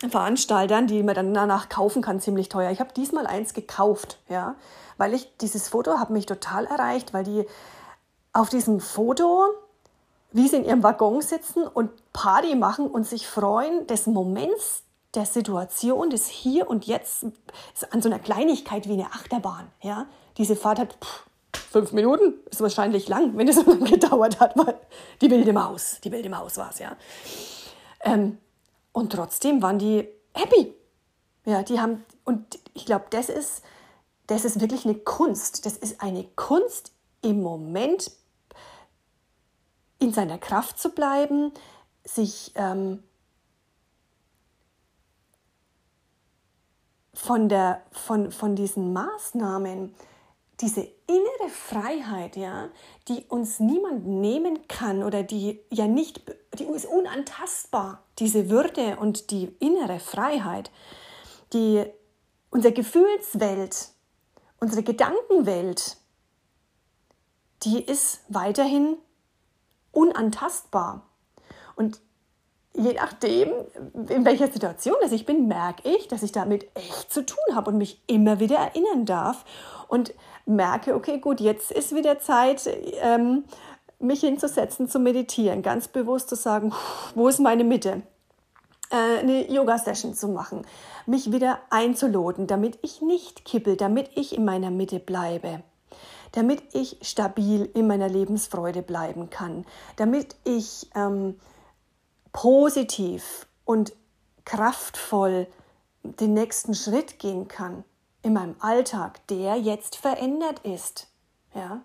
Veranstaltern, 0.07 0.87
die 0.87 1.03
man 1.03 1.15
dann 1.15 1.33
danach 1.33 1.69
kaufen 1.69 2.01
kann, 2.01 2.19
ziemlich 2.19 2.49
teuer. 2.49 2.71
Ich 2.71 2.79
habe 2.79 2.93
diesmal 2.93 3.27
eins 3.27 3.53
gekauft, 3.53 4.17
ja, 4.29 4.55
weil 4.97 5.13
ich 5.13 5.31
dieses 5.37 5.67
Foto 5.69 5.99
hat 5.99 6.09
mich 6.09 6.25
total 6.25 6.65
erreicht, 6.65 7.13
weil 7.13 7.23
die 7.23 7.45
auf 8.33 8.49
diesem 8.49 8.79
Foto, 8.79 9.45
wie 10.31 10.47
sie 10.47 10.57
in 10.57 10.65
ihrem 10.65 10.83
Waggon 10.83 11.21
sitzen 11.21 11.63
und 11.63 11.91
Party 12.13 12.55
machen 12.55 12.87
und 12.87 13.05
sich 13.05 13.27
freuen 13.27 13.87
des 13.87 14.07
Moments, 14.07 14.83
der 15.15 15.25
Situation, 15.25 16.09
des 16.09 16.27
Hier 16.27 16.69
und 16.69 16.85
Jetzt, 16.85 17.25
an 17.91 18.01
so 18.01 18.09
einer 18.09 18.19
Kleinigkeit 18.19 18.87
wie 18.87 18.93
eine 18.93 19.07
Achterbahn, 19.07 19.67
ja. 19.81 20.05
Diese 20.39 20.55
Fahrt 20.55 20.79
hat 20.79 20.97
pff, 20.99 21.27
fünf 21.53 21.91
Minuten, 21.91 22.33
ist 22.49 22.61
wahrscheinlich 22.61 23.07
lang, 23.07 23.37
wenn 23.37 23.47
es 23.47 23.55
so 23.63 23.69
lange 23.69 23.91
gedauert 23.91 24.39
hat, 24.39 24.57
weil 24.57 24.79
die 25.21 25.29
wilde 25.29 25.53
Maus, 25.53 25.99
die 26.03 26.11
wilde 26.11 26.29
Maus 26.29 26.57
war 26.57 26.71
es, 26.71 26.79
ja. 26.79 26.97
Ähm, 28.01 28.39
und 28.91 29.11
trotzdem 29.13 29.61
waren 29.61 29.77
die 29.77 30.07
happy. 30.33 30.73
Ja, 31.45 31.61
die 31.61 31.79
haben, 31.79 32.03
und 32.25 32.59
ich 32.73 32.85
glaube, 32.85 33.05
das 33.11 33.29
ist, 33.29 33.61
das 34.27 34.45
ist 34.45 34.59
wirklich 34.59 34.85
eine 34.85 34.95
Kunst. 34.95 35.65
Das 35.65 35.77
ist 35.77 36.01
eine 36.01 36.23
Kunst, 36.35 36.91
im 37.21 37.41
Moment 37.41 38.11
in 39.99 40.13
seiner 40.13 40.37
Kraft 40.37 40.79
zu 40.79 40.89
bleiben, 40.89 41.51
sich 42.05 42.53
ähm, 42.55 43.03
von, 47.13 47.49
der, 47.49 47.81
von, 47.91 48.31
von 48.31 48.55
diesen 48.55 48.93
Maßnahmen, 48.93 49.93
diese 50.61 50.81
innere 51.07 51.49
Freiheit, 51.49 52.35
ja, 52.35 52.69
die 53.07 53.23
uns 53.29 53.59
niemand 53.59 54.05
nehmen 54.05 54.67
kann 54.67 55.03
oder 55.03 55.23
die 55.23 55.61
ja 55.71 55.87
nicht, 55.87 56.21
die 56.57 56.65
ist 56.65 56.85
unantastbar, 56.85 58.03
diese 58.19 58.49
Würde 58.49 58.97
und 58.97 59.31
die 59.31 59.55
innere 59.59 59.99
Freiheit, 59.99 60.71
die 61.53 61.85
unsere 62.49 62.73
Gefühlswelt, 62.73 63.89
unsere 64.59 64.83
Gedankenwelt, 64.83 65.97
die 67.63 67.81
ist 67.81 68.21
weiterhin 68.27 68.97
unantastbar. 69.91 71.05
Und 71.75 72.01
je 72.73 72.93
nachdem, 72.93 73.49
in 74.09 74.25
welcher 74.25 74.51
Situation 74.51 74.95
ich 75.09 75.25
bin, 75.25 75.47
merke 75.47 75.89
ich, 75.89 76.07
dass 76.07 76.23
ich 76.23 76.31
damit 76.31 76.69
echt 76.75 77.11
zu 77.11 77.25
tun 77.25 77.55
habe 77.55 77.71
und 77.71 77.77
mich 77.77 78.01
immer 78.07 78.39
wieder 78.39 78.57
erinnern 78.57 79.05
darf 79.05 79.45
und 79.87 80.13
merke, 80.49 80.95
okay, 80.95 81.19
gut, 81.19 81.39
jetzt 81.39 81.71
ist 81.71 81.95
wieder 81.95 82.19
Zeit, 82.19 82.69
ähm, 83.01 83.45
mich 83.99 84.21
hinzusetzen, 84.21 84.89
zu 84.89 84.99
meditieren, 84.99 85.61
ganz 85.61 85.87
bewusst 85.87 86.29
zu 86.29 86.35
sagen, 86.35 86.73
wo 87.15 87.27
ist 87.27 87.39
meine 87.39 87.63
Mitte? 87.63 88.01
Äh, 88.89 89.19
eine 89.19 89.51
Yoga-Session 89.51 90.15
zu 90.15 90.29
machen, 90.29 90.65
mich 91.05 91.31
wieder 91.31 91.59
einzuloten, 91.69 92.47
damit 92.47 92.79
ich 92.81 93.01
nicht 93.01 93.45
kippel, 93.45 93.77
damit 93.77 94.09
ich 94.15 94.35
in 94.35 94.45
meiner 94.45 94.71
Mitte 94.71 94.99
bleibe, 94.99 95.61
damit 96.31 96.63
ich 96.73 96.97
stabil 97.01 97.69
in 97.73 97.87
meiner 97.87 98.09
Lebensfreude 98.09 98.81
bleiben 98.81 99.29
kann, 99.29 99.65
damit 99.97 100.35
ich 100.43 100.89
ähm, 100.95 101.39
positiv 102.31 103.45
und 103.65 103.93
kraftvoll 104.45 105.45
den 106.01 106.33
nächsten 106.33 106.73
Schritt 106.73 107.19
gehen 107.19 107.47
kann 107.47 107.83
in 108.21 108.33
meinem 108.33 108.55
Alltag, 108.59 109.25
der 109.27 109.55
jetzt 109.55 109.95
verändert 109.95 110.59
ist. 110.59 111.07
Ja? 111.55 111.81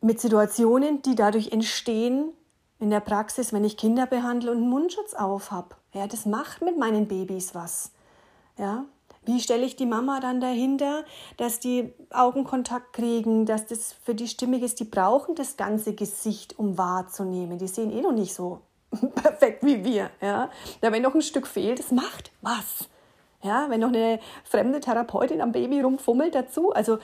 Mit 0.00 0.20
Situationen, 0.20 1.02
die 1.02 1.14
dadurch 1.14 1.52
entstehen 1.52 2.32
in 2.78 2.90
der 2.90 3.00
Praxis, 3.00 3.52
wenn 3.52 3.64
ich 3.64 3.76
Kinder 3.76 4.06
behandle 4.06 4.52
und 4.52 4.58
einen 4.58 4.68
Mundschutz 4.68 5.14
auf 5.14 5.50
habe. 5.50 5.76
Ja, 5.92 6.06
das 6.06 6.26
macht 6.26 6.62
mit 6.62 6.78
meinen 6.78 7.08
Babys 7.08 7.54
was. 7.54 7.92
Ja? 8.56 8.84
Wie 9.24 9.40
stelle 9.40 9.66
ich 9.66 9.76
die 9.76 9.86
Mama 9.86 10.20
dann 10.20 10.40
dahinter, 10.40 11.04
dass 11.36 11.60
die 11.60 11.92
Augenkontakt 12.10 12.94
kriegen, 12.94 13.44
dass 13.46 13.66
das 13.66 13.92
für 13.92 14.14
die 14.14 14.28
stimmig 14.28 14.62
ist? 14.62 14.80
Die 14.80 14.84
brauchen 14.84 15.34
das 15.34 15.56
ganze 15.56 15.94
Gesicht, 15.94 16.58
um 16.58 16.78
wahrzunehmen. 16.78 17.58
Die 17.58 17.68
sehen 17.68 17.90
eh 17.90 18.00
noch 18.00 18.12
nicht 18.12 18.32
so 18.32 18.60
perfekt 19.14 19.64
wie 19.64 19.84
wir. 19.84 20.10
Ja? 20.20 20.50
Da 20.80 20.92
wenn 20.92 21.02
noch 21.02 21.14
ein 21.14 21.22
Stück 21.22 21.46
fehlt, 21.46 21.78
das 21.78 21.90
macht 21.90 22.30
was. 22.40 22.88
Ja, 23.42 23.70
wenn 23.70 23.80
noch 23.80 23.88
eine 23.88 24.18
fremde 24.44 24.80
Therapeutin 24.80 25.40
am 25.40 25.52
Baby 25.52 25.80
rumfummelt 25.80 26.34
dazu, 26.34 26.72
also 26.72 26.98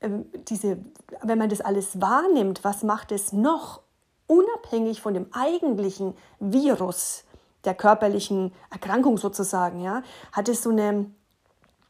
ähm, 0.00 0.26
diese, 0.48 0.78
wenn 1.22 1.38
man 1.38 1.50
das 1.50 1.60
alles 1.60 2.00
wahrnimmt, 2.00 2.64
was 2.64 2.82
macht 2.82 3.12
es 3.12 3.32
noch 3.32 3.82
unabhängig 4.26 5.02
von 5.02 5.12
dem 5.14 5.26
eigentlichen 5.32 6.14
Virus 6.40 7.24
der 7.64 7.74
körperlichen 7.74 8.52
Erkrankung 8.70 9.18
sozusagen, 9.18 9.80
ja, 9.80 10.02
hat 10.32 10.48
es 10.48 10.62
so 10.62 10.70
eine 10.70 11.10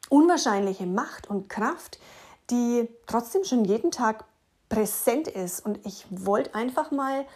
unwahrscheinliche 0.08 0.86
Macht 0.86 1.28
und 1.28 1.48
Kraft, 1.48 1.98
die 2.50 2.88
trotzdem 3.06 3.44
schon 3.44 3.64
jeden 3.64 3.90
Tag 3.90 4.24
präsent 4.68 5.28
ist. 5.28 5.64
Und 5.64 5.84
ich 5.86 6.06
wollte 6.10 6.54
einfach 6.54 6.90
mal 6.90 7.26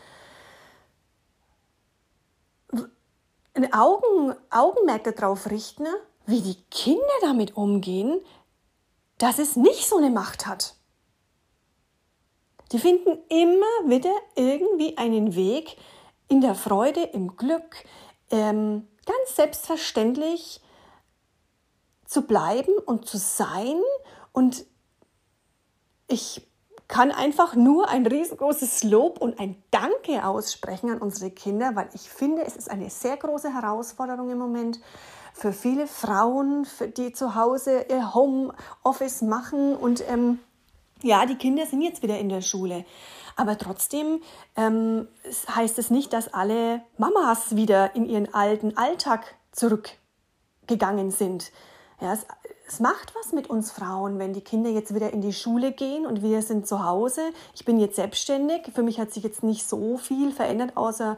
ein 3.54 3.72
Augen, 3.72 4.34
Augenmerk 4.50 5.04
darauf 5.16 5.50
richten, 5.50 5.86
wie 6.28 6.42
die 6.42 6.62
Kinder 6.70 7.00
damit 7.22 7.56
umgehen, 7.56 8.20
dass 9.16 9.38
es 9.38 9.56
nicht 9.56 9.88
so 9.88 9.96
eine 9.96 10.10
Macht 10.10 10.46
hat. 10.46 10.76
Die 12.70 12.78
finden 12.78 13.18
immer 13.30 13.90
wieder 13.90 14.12
irgendwie 14.34 14.98
einen 14.98 15.34
Weg 15.34 15.78
in 16.28 16.42
der 16.42 16.54
Freude, 16.54 17.00
im 17.00 17.34
Glück, 17.36 17.82
ähm, 18.30 18.86
ganz 19.06 19.36
selbstverständlich 19.36 20.60
zu 22.04 22.22
bleiben 22.22 22.74
und 22.84 23.06
zu 23.06 23.16
sein. 23.16 23.80
Und 24.32 24.66
ich 26.08 26.46
kann 26.88 27.10
einfach 27.10 27.54
nur 27.54 27.88
ein 27.88 28.06
riesengroßes 28.06 28.84
Lob 28.84 29.18
und 29.18 29.40
ein 29.40 29.62
Danke 29.70 30.26
aussprechen 30.26 30.90
an 30.90 30.98
unsere 30.98 31.30
Kinder, 31.30 31.74
weil 31.74 31.88
ich 31.94 32.10
finde, 32.10 32.42
es 32.42 32.54
ist 32.54 32.70
eine 32.70 32.90
sehr 32.90 33.16
große 33.16 33.54
Herausforderung 33.54 34.28
im 34.28 34.38
Moment 34.38 34.78
für 35.38 35.52
viele 35.52 35.86
Frauen, 35.86 36.64
für 36.64 36.88
die 36.88 37.12
zu 37.12 37.36
Hause 37.36 37.86
ihr 37.88 38.12
Homeoffice 38.12 39.22
machen 39.22 39.76
und 39.76 40.02
ähm, 40.08 40.40
ja, 41.00 41.26
die 41.26 41.36
Kinder 41.36 41.64
sind 41.64 41.80
jetzt 41.80 42.02
wieder 42.02 42.18
in 42.18 42.28
der 42.28 42.40
Schule. 42.40 42.84
Aber 43.36 43.56
trotzdem 43.56 44.20
ähm, 44.56 45.06
heißt 45.54 45.78
es 45.78 45.90
nicht, 45.90 46.12
dass 46.12 46.34
alle 46.34 46.82
Mamas 46.96 47.54
wieder 47.54 47.94
in 47.94 48.04
ihren 48.04 48.34
alten 48.34 48.76
Alltag 48.76 49.36
zurückgegangen 49.52 51.12
sind. 51.12 51.52
Ja, 52.00 52.12
es, 52.12 52.26
es 52.66 52.80
macht 52.80 53.14
was 53.14 53.32
mit 53.32 53.48
uns 53.48 53.70
Frauen, 53.70 54.18
wenn 54.18 54.32
die 54.32 54.40
Kinder 54.40 54.70
jetzt 54.70 54.92
wieder 54.92 55.12
in 55.12 55.20
die 55.20 55.32
Schule 55.32 55.70
gehen 55.70 56.04
und 56.04 56.20
wir 56.20 56.42
sind 56.42 56.66
zu 56.66 56.84
Hause. 56.84 57.30
Ich 57.54 57.64
bin 57.64 57.78
jetzt 57.78 57.94
selbstständig. 57.94 58.72
Für 58.74 58.82
mich 58.82 58.98
hat 58.98 59.12
sich 59.12 59.22
jetzt 59.22 59.44
nicht 59.44 59.68
so 59.68 59.98
viel 59.98 60.32
verändert, 60.32 60.76
außer 60.76 61.16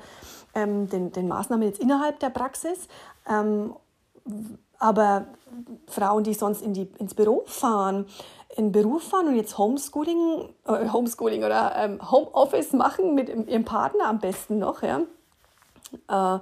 ähm, 0.55 0.91
den, 0.91 1.11
den 1.11 1.27
Maßnahmen 1.27 1.67
jetzt 1.67 1.81
innerhalb 1.81 2.21
der 2.21 2.31
Praxis. 2.31 2.87
Ähm, 3.27 3.75
aber 4.79 5.27
Frauen, 5.87 6.25
die 6.25 6.35
sonst 6.35 6.63
in 6.63 6.73
die, 6.75 6.89
ins 6.99 7.15
Büro 7.15 7.43
fahren, 7.47 8.07
in 8.57 8.73
Beruf 8.73 9.05
fahren 9.05 9.29
und 9.29 9.37
jetzt 9.37 9.59
Homeschooling, 9.59 10.49
äh, 10.67 10.89
Homeschooling 10.89 11.45
oder 11.45 11.73
ähm, 11.77 12.11
Homeoffice 12.11 12.73
machen 12.73 13.15
mit 13.15 13.29
ihrem 13.29 13.65
Partner 13.65 14.07
am 14.07 14.19
besten 14.19 14.59
noch, 14.59 14.83
ja, 14.83 15.01
äh, 16.09 16.41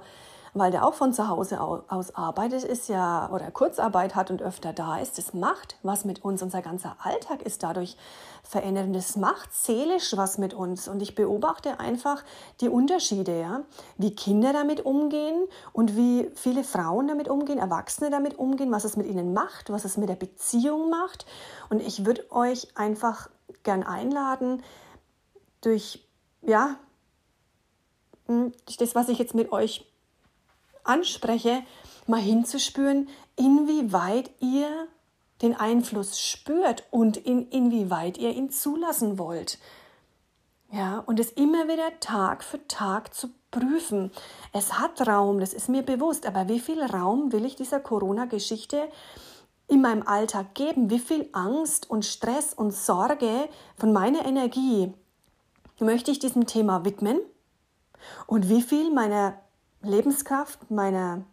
weil 0.53 0.71
der 0.71 0.85
auch 0.85 0.93
von 0.93 1.13
zu 1.13 1.27
Hause 1.27 1.59
aus 1.59 2.15
arbeitet, 2.15 2.63
ist 2.63 2.89
ja 2.89 3.29
oder 3.31 3.51
Kurzarbeit 3.51 4.15
hat 4.15 4.31
und 4.31 4.41
öfter 4.41 4.73
da 4.73 4.99
ist, 4.99 5.17
das 5.17 5.33
macht 5.33 5.77
was 5.83 6.05
mit 6.05 6.23
uns. 6.23 6.41
Unser 6.41 6.61
ganzer 6.61 6.95
Alltag 7.03 7.41
ist 7.41 7.63
dadurch 7.63 7.97
verändert 8.43 8.87
und 8.87 8.93
das 8.93 9.15
macht 9.15 9.53
seelisch 9.53 10.15
was 10.17 10.37
mit 10.37 10.53
uns. 10.53 10.87
Und 10.87 11.01
ich 11.01 11.15
beobachte 11.15 11.79
einfach 11.79 12.23
die 12.61 12.69
Unterschiede, 12.69 13.39
ja, 13.39 13.61
wie 13.97 14.15
Kinder 14.15 14.53
damit 14.53 14.85
umgehen 14.85 15.47
und 15.73 15.95
wie 15.95 16.29
viele 16.35 16.63
Frauen 16.63 17.07
damit 17.07 17.27
umgehen, 17.27 17.59
Erwachsene 17.59 18.09
damit 18.09 18.39
umgehen, 18.39 18.71
was 18.71 18.83
es 18.83 18.97
mit 18.97 19.07
ihnen 19.07 19.33
macht, 19.33 19.69
was 19.69 19.85
es 19.85 19.97
mit 19.97 20.09
der 20.09 20.15
Beziehung 20.15 20.89
macht. 20.89 21.25
Und 21.69 21.81
ich 21.81 22.05
würde 22.05 22.31
euch 22.31 22.75
einfach 22.75 23.29
gern 23.63 23.83
einladen, 23.83 24.63
durch 25.61 26.07
ja, 26.41 26.75
hm, 28.27 28.53
das, 28.79 28.95
was 28.95 29.09
ich 29.09 29.19
jetzt 29.19 29.35
mit 29.35 29.51
euch 29.51 29.88
anspreche, 30.83 31.63
mal 32.07 32.21
hinzuspüren, 32.21 33.09
inwieweit 33.35 34.31
ihr 34.39 34.87
den 35.41 35.55
Einfluss 35.55 36.19
spürt 36.19 36.83
und 36.91 37.17
in, 37.17 37.49
inwieweit 37.49 38.17
ihr 38.17 38.31
ihn 38.31 38.49
zulassen 38.49 39.17
wollt. 39.17 39.57
Ja, 40.71 40.99
und 40.99 41.19
es 41.19 41.31
immer 41.31 41.67
wieder 41.67 41.99
Tag 41.99 42.43
für 42.43 42.67
Tag 42.67 43.13
zu 43.13 43.29
prüfen. 43.49 44.11
Es 44.53 44.73
hat 44.73 45.07
Raum, 45.07 45.39
das 45.39 45.53
ist 45.53 45.69
mir 45.69 45.81
bewusst, 45.81 46.27
aber 46.27 46.47
wie 46.47 46.59
viel 46.59 46.81
Raum 46.83 47.31
will 47.31 47.45
ich 47.45 47.55
dieser 47.55 47.79
Corona-Geschichte 47.79 48.89
in 49.67 49.81
meinem 49.81 50.05
Alltag 50.05 50.53
geben? 50.53 50.89
Wie 50.89 50.99
viel 50.99 51.29
Angst 51.31 51.89
und 51.89 52.05
Stress 52.05 52.53
und 52.53 52.71
Sorge 52.71 53.49
von 53.77 53.93
meiner 53.93 54.25
Energie 54.25 54.93
möchte 55.79 56.11
ich 56.11 56.19
diesem 56.19 56.45
Thema 56.45 56.85
widmen? 56.85 57.19
Und 58.27 58.49
wie 58.49 58.61
viel 58.61 58.91
meiner 58.91 59.39
Lebenskraft, 59.81 60.69
meiner 60.71 61.23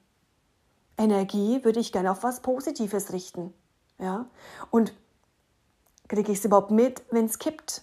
Energie 0.99 1.65
würde 1.65 1.81
ich 1.81 1.93
gerne 1.93 2.11
auf 2.11 2.23
was 2.23 2.41
Positives 2.41 3.13
richten. 3.13 3.53
Ja? 3.99 4.27
Und 4.71 4.93
kriege 6.09 6.33
ich 6.33 6.39
es 6.39 6.45
überhaupt 6.45 6.71
mit, 6.71 7.03
wenn 7.11 7.27
es 7.27 7.39
kippt? 7.39 7.83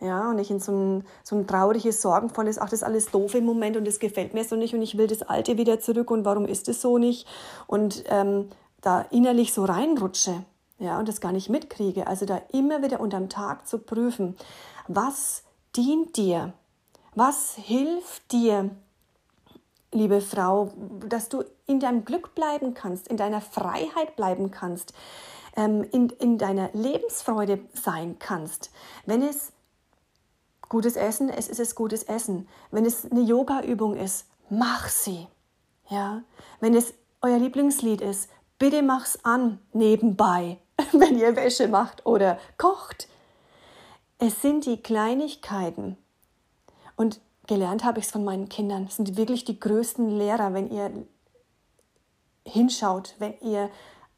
Ja, 0.00 0.30
und 0.30 0.38
ich 0.40 0.50
in 0.50 0.58
so 0.58 0.72
ein, 0.72 1.04
so 1.22 1.36
ein 1.36 1.46
trauriges, 1.46 2.02
sorgenvolles, 2.02 2.58
ach, 2.58 2.64
das 2.64 2.80
ist 2.80 2.82
alles 2.82 3.06
doof 3.12 3.36
im 3.36 3.44
Moment 3.44 3.76
und 3.76 3.86
das 3.86 4.00
gefällt 4.00 4.34
mir 4.34 4.42
so 4.42 4.56
nicht 4.56 4.74
und 4.74 4.82
ich 4.82 4.98
will 4.98 5.06
das 5.06 5.22
Alte 5.22 5.56
wieder 5.58 5.78
zurück 5.78 6.10
und 6.10 6.24
warum 6.24 6.44
ist 6.44 6.68
es 6.68 6.82
so 6.82 6.98
nicht? 6.98 7.28
Und 7.68 8.02
ähm, 8.08 8.48
da 8.80 9.02
innerlich 9.10 9.52
so 9.52 9.64
reinrutsche, 9.64 10.44
ja, 10.80 10.98
und 10.98 11.06
das 11.06 11.20
gar 11.20 11.30
nicht 11.30 11.48
mitkriege. 11.48 12.08
Also 12.08 12.26
da 12.26 12.42
immer 12.52 12.82
wieder 12.82 12.98
unterm 12.98 13.28
Tag 13.28 13.68
zu 13.68 13.78
prüfen, 13.78 14.36
was 14.88 15.44
dient 15.76 16.16
dir? 16.16 16.52
Was 17.14 17.54
hilft 17.54 18.32
dir, 18.32 18.70
liebe 19.92 20.20
Frau, 20.20 20.72
dass 21.06 21.28
du 21.28 21.44
in 21.66 21.78
deinem 21.78 22.04
Glück 22.04 22.34
bleiben 22.34 22.74
kannst, 22.74 23.08
in 23.08 23.16
deiner 23.16 23.40
Freiheit 23.40 24.16
bleiben 24.16 24.50
kannst, 24.50 24.92
ähm, 25.56 25.84
in, 25.92 26.08
in 26.08 26.38
deiner 26.38 26.70
Lebensfreude 26.72 27.60
sein 27.74 28.18
kannst. 28.18 28.70
Wenn 29.06 29.22
es 29.22 29.52
gutes 30.68 30.96
Essen 30.96 31.28
ist, 31.28 31.50
ist 31.50 31.60
es 31.60 31.74
gutes 31.74 32.02
Essen. 32.04 32.48
Wenn 32.70 32.86
es 32.86 33.10
eine 33.10 33.20
Yoga-Übung 33.20 33.94
ist, 33.94 34.26
mach 34.48 34.88
sie. 34.88 35.28
Ja? 35.88 36.22
Wenn 36.60 36.74
es 36.74 36.94
euer 37.20 37.38
Lieblingslied 37.38 38.00
ist, 38.00 38.30
bitte 38.58 38.82
mach's 38.82 39.18
an 39.22 39.58
nebenbei, 39.72 40.58
wenn 40.92 41.18
ihr 41.18 41.36
Wäsche 41.36 41.68
macht 41.68 42.06
oder 42.06 42.38
kocht. 42.56 43.08
Es 44.18 44.40
sind 44.40 44.64
die 44.64 44.82
Kleinigkeiten. 44.82 45.98
Und 46.96 47.20
gelernt 47.46 47.84
habe 47.84 47.98
ich 47.98 48.06
es 48.06 48.12
von 48.12 48.24
meinen 48.24 48.48
Kindern. 48.48 48.86
Das 48.86 48.96
sind 48.96 49.16
wirklich 49.16 49.44
die 49.44 49.58
größten 49.58 50.10
Lehrer, 50.10 50.54
wenn 50.54 50.70
ihr 50.70 50.90
hinschaut, 52.44 53.14
wenn 53.18 53.34
ihr 53.40 53.70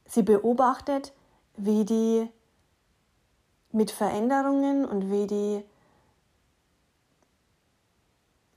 sie 0.06 0.22
beobachtet, 0.22 1.12
wie 1.56 1.84
die 1.84 2.28
mit 3.72 3.90
Veränderungen 3.90 4.84
und 4.84 5.10
wie 5.10 5.26
die 5.26 5.64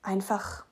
einfach 0.04 0.66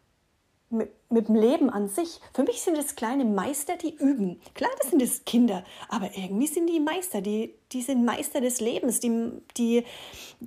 mit, 0.69 0.91
mit 1.09 1.27
dem 1.27 1.35
Leben 1.35 1.69
an 1.69 1.87
sich. 1.87 2.19
Für 2.33 2.43
mich 2.43 2.61
sind 2.61 2.77
es 2.77 2.95
kleine 2.95 3.25
Meister, 3.25 3.75
die 3.75 3.95
üben. 3.95 4.39
Klar, 4.53 4.71
das 4.79 4.91
sind 4.91 5.01
es 5.01 5.25
Kinder, 5.25 5.63
aber 5.89 6.15
irgendwie 6.15 6.47
sind 6.47 6.67
die 6.67 6.79
Meister, 6.79 7.21
die, 7.21 7.55
die 7.71 7.81
sind 7.81 8.05
Meister 8.05 8.41
des 8.41 8.61
Lebens, 8.61 8.99
die, 8.99 9.31
die 9.57 9.83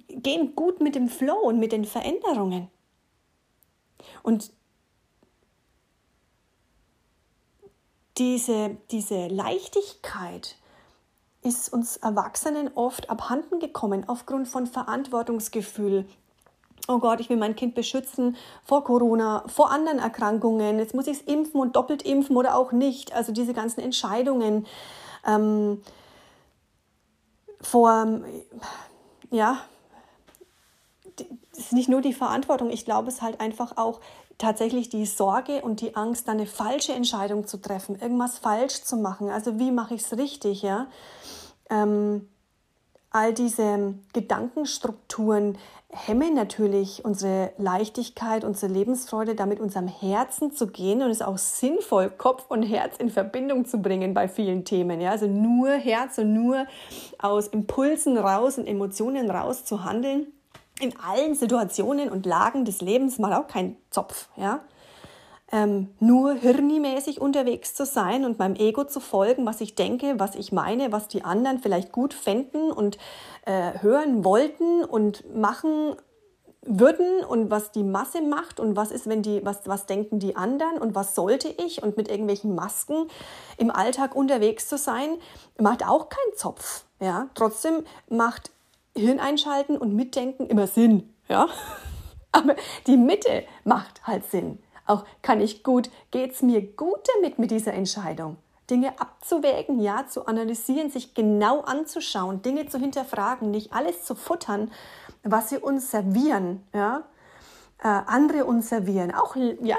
gehen 0.08 0.54
gut 0.54 0.80
mit 0.80 0.94
dem 0.94 1.08
Flow 1.08 1.38
und 1.40 1.58
mit 1.58 1.72
den 1.72 1.84
Veränderungen. 1.84 2.68
Und 4.22 4.50
diese, 8.18 8.76
diese 8.90 9.28
Leichtigkeit 9.28 10.56
ist 11.42 11.72
uns 11.72 11.96
Erwachsenen 11.98 12.70
oft 12.74 13.10
abhanden 13.10 13.60
gekommen 13.60 14.08
aufgrund 14.08 14.48
von 14.48 14.66
Verantwortungsgefühl, 14.66 16.06
oh 16.88 16.98
Gott, 16.98 17.20
ich 17.20 17.28
will 17.28 17.36
mein 17.36 17.54
Kind 17.54 17.74
beschützen 17.74 18.36
vor 18.64 18.82
Corona, 18.82 19.44
vor 19.46 19.70
anderen 19.70 19.98
Erkrankungen, 19.98 20.78
jetzt 20.78 20.94
muss 20.94 21.06
ich 21.06 21.18
es 21.18 21.22
impfen 21.22 21.60
und 21.60 21.76
doppelt 21.76 22.02
impfen 22.02 22.36
oder 22.36 22.56
auch 22.56 22.72
nicht. 22.72 23.12
Also 23.12 23.32
diese 23.32 23.52
ganzen 23.52 23.80
Entscheidungen 23.80 24.66
ähm, 25.26 25.82
vor, 27.60 28.20
ja, 29.30 29.58
es 31.52 31.58
ist 31.58 31.72
nicht 31.72 31.88
nur 31.88 32.00
die 32.00 32.12
Verantwortung, 32.12 32.70
ich 32.70 32.84
glaube, 32.84 33.08
es 33.08 33.16
ist 33.16 33.22
halt 33.22 33.40
einfach 33.40 33.76
auch 33.76 34.00
tatsächlich 34.38 34.88
die 34.88 35.06
Sorge 35.06 35.62
und 35.62 35.80
die 35.80 35.96
Angst, 35.96 36.28
eine 36.28 36.46
falsche 36.46 36.92
Entscheidung 36.92 37.46
zu 37.46 37.58
treffen, 37.58 37.98
irgendwas 38.00 38.38
falsch 38.38 38.82
zu 38.82 38.96
machen. 38.96 39.30
Also 39.30 39.58
wie 39.58 39.72
mache 39.72 39.94
ich 39.94 40.02
es 40.02 40.16
richtig, 40.16 40.62
ja? 40.62 40.86
Ähm, 41.70 42.28
all 43.10 43.34
diese 43.34 43.94
Gedankenstrukturen 44.12 45.58
hemmen 45.90 46.34
natürlich 46.34 47.04
unsere 47.04 47.52
Leichtigkeit, 47.56 48.44
unsere 48.44 48.72
Lebensfreude, 48.72 49.34
damit 49.34 49.58
unserem 49.58 49.88
Herzen 49.88 50.52
zu 50.52 50.66
gehen 50.66 51.02
und 51.02 51.10
es 51.10 51.22
auch 51.22 51.38
sinnvoll, 51.38 52.10
Kopf 52.10 52.44
und 52.50 52.62
Herz 52.62 52.96
in 52.98 53.10
Verbindung 53.10 53.64
zu 53.64 53.78
bringen 53.78 54.12
bei 54.12 54.28
vielen 54.28 54.64
Themen. 54.64 55.00
Ja? 55.00 55.12
Also 55.12 55.26
nur 55.26 55.70
Herz 55.70 56.18
und 56.18 56.34
nur 56.34 56.66
aus 57.18 57.48
Impulsen 57.48 58.18
raus 58.18 58.58
und 58.58 58.66
Emotionen 58.66 59.30
raus 59.30 59.64
zu 59.64 59.84
handeln. 59.84 60.26
In 60.80 60.94
allen 61.00 61.34
Situationen 61.34 62.08
und 62.10 62.26
Lagen 62.26 62.64
des 62.64 62.80
Lebens 62.80 63.18
macht 63.18 63.34
auch 63.34 63.48
kein 63.48 63.76
Zopf. 63.90 64.28
Ja? 64.36 64.60
ähm, 65.50 65.94
nur 65.98 66.34
hirnimäßig 66.34 67.20
unterwegs 67.20 67.74
zu 67.74 67.86
sein 67.86 68.24
und 68.24 68.38
meinem 68.38 68.56
Ego 68.56 68.84
zu 68.84 69.00
folgen, 69.00 69.46
was 69.46 69.60
ich 69.60 69.74
denke, 69.74 70.14
was 70.18 70.34
ich 70.34 70.52
meine, 70.52 70.92
was 70.92 71.08
die 71.08 71.24
anderen 71.24 71.58
vielleicht 71.58 71.92
gut 71.92 72.12
fänden 72.12 72.70
und 72.70 72.98
äh, 73.46 73.80
hören 73.80 74.24
wollten 74.24 74.84
und 74.84 75.24
machen 75.34 75.96
würden 76.62 77.24
und 77.24 77.50
was 77.50 77.72
die 77.72 77.84
Masse 77.84 78.20
macht 78.20 78.60
und 78.60 78.76
was 78.76 78.90
ist, 78.90 79.08
wenn 79.08 79.22
die, 79.22 79.42
was, 79.44 79.60
was 79.64 79.86
denken 79.86 80.18
die 80.18 80.36
anderen 80.36 80.76
und 80.78 80.94
was 80.94 81.14
sollte 81.14 81.48
ich 81.48 81.82
und 81.82 81.96
mit 81.96 82.08
irgendwelchen 82.08 82.54
Masken 82.54 83.08
im 83.56 83.70
Alltag 83.70 84.14
unterwegs 84.14 84.68
zu 84.68 84.76
sein, 84.76 85.16
macht 85.58 85.86
auch 85.86 86.10
keinen 86.10 86.36
Zopf. 86.36 86.84
Ja? 87.00 87.28
Trotzdem 87.34 87.84
macht 88.10 88.50
Hirn 88.98 89.20
einschalten 89.20 89.76
und 89.76 89.94
Mitdenken 89.94 90.46
immer 90.46 90.66
Sinn. 90.66 91.14
Ja? 91.28 91.48
Aber 92.32 92.56
die 92.86 92.96
Mitte 92.96 93.44
macht 93.64 94.06
halt 94.06 94.24
Sinn. 94.30 94.58
Auch 94.86 95.04
kann 95.22 95.40
ich 95.40 95.62
gut, 95.62 95.90
geht 96.10 96.32
es 96.32 96.42
mir 96.42 96.62
gut 96.62 97.00
damit 97.14 97.38
mit 97.38 97.50
dieser 97.50 97.74
Entscheidung? 97.74 98.36
Dinge 98.70 99.00
abzuwägen, 99.00 99.80
ja, 99.80 100.06
zu 100.06 100.26
analysieren, 100.26 100.90
sich 100.90 101.14
genau 101.14 101.60
anzuschauen, 101.60 102.42
Dinge 102.42 102.66
zu 102.66 102.78
hinterfragen, 102.78 103.50
nicht 103.50 103.72
alles 103.72 104.04
zu 104.04 104.14
futtern, 104.14 104.70
was 105.22 105.48
sie 105.48 105.58
uns 105.58 105.90
servieren, 105.90 106.62
ja, 106.74 107.04
äh, 107.82 107.88
andere 107.88 108.44
uns 108.44 108.68
servieren, 108.68 109.14
auch 109.14 109.36
ja, 109.36 109.78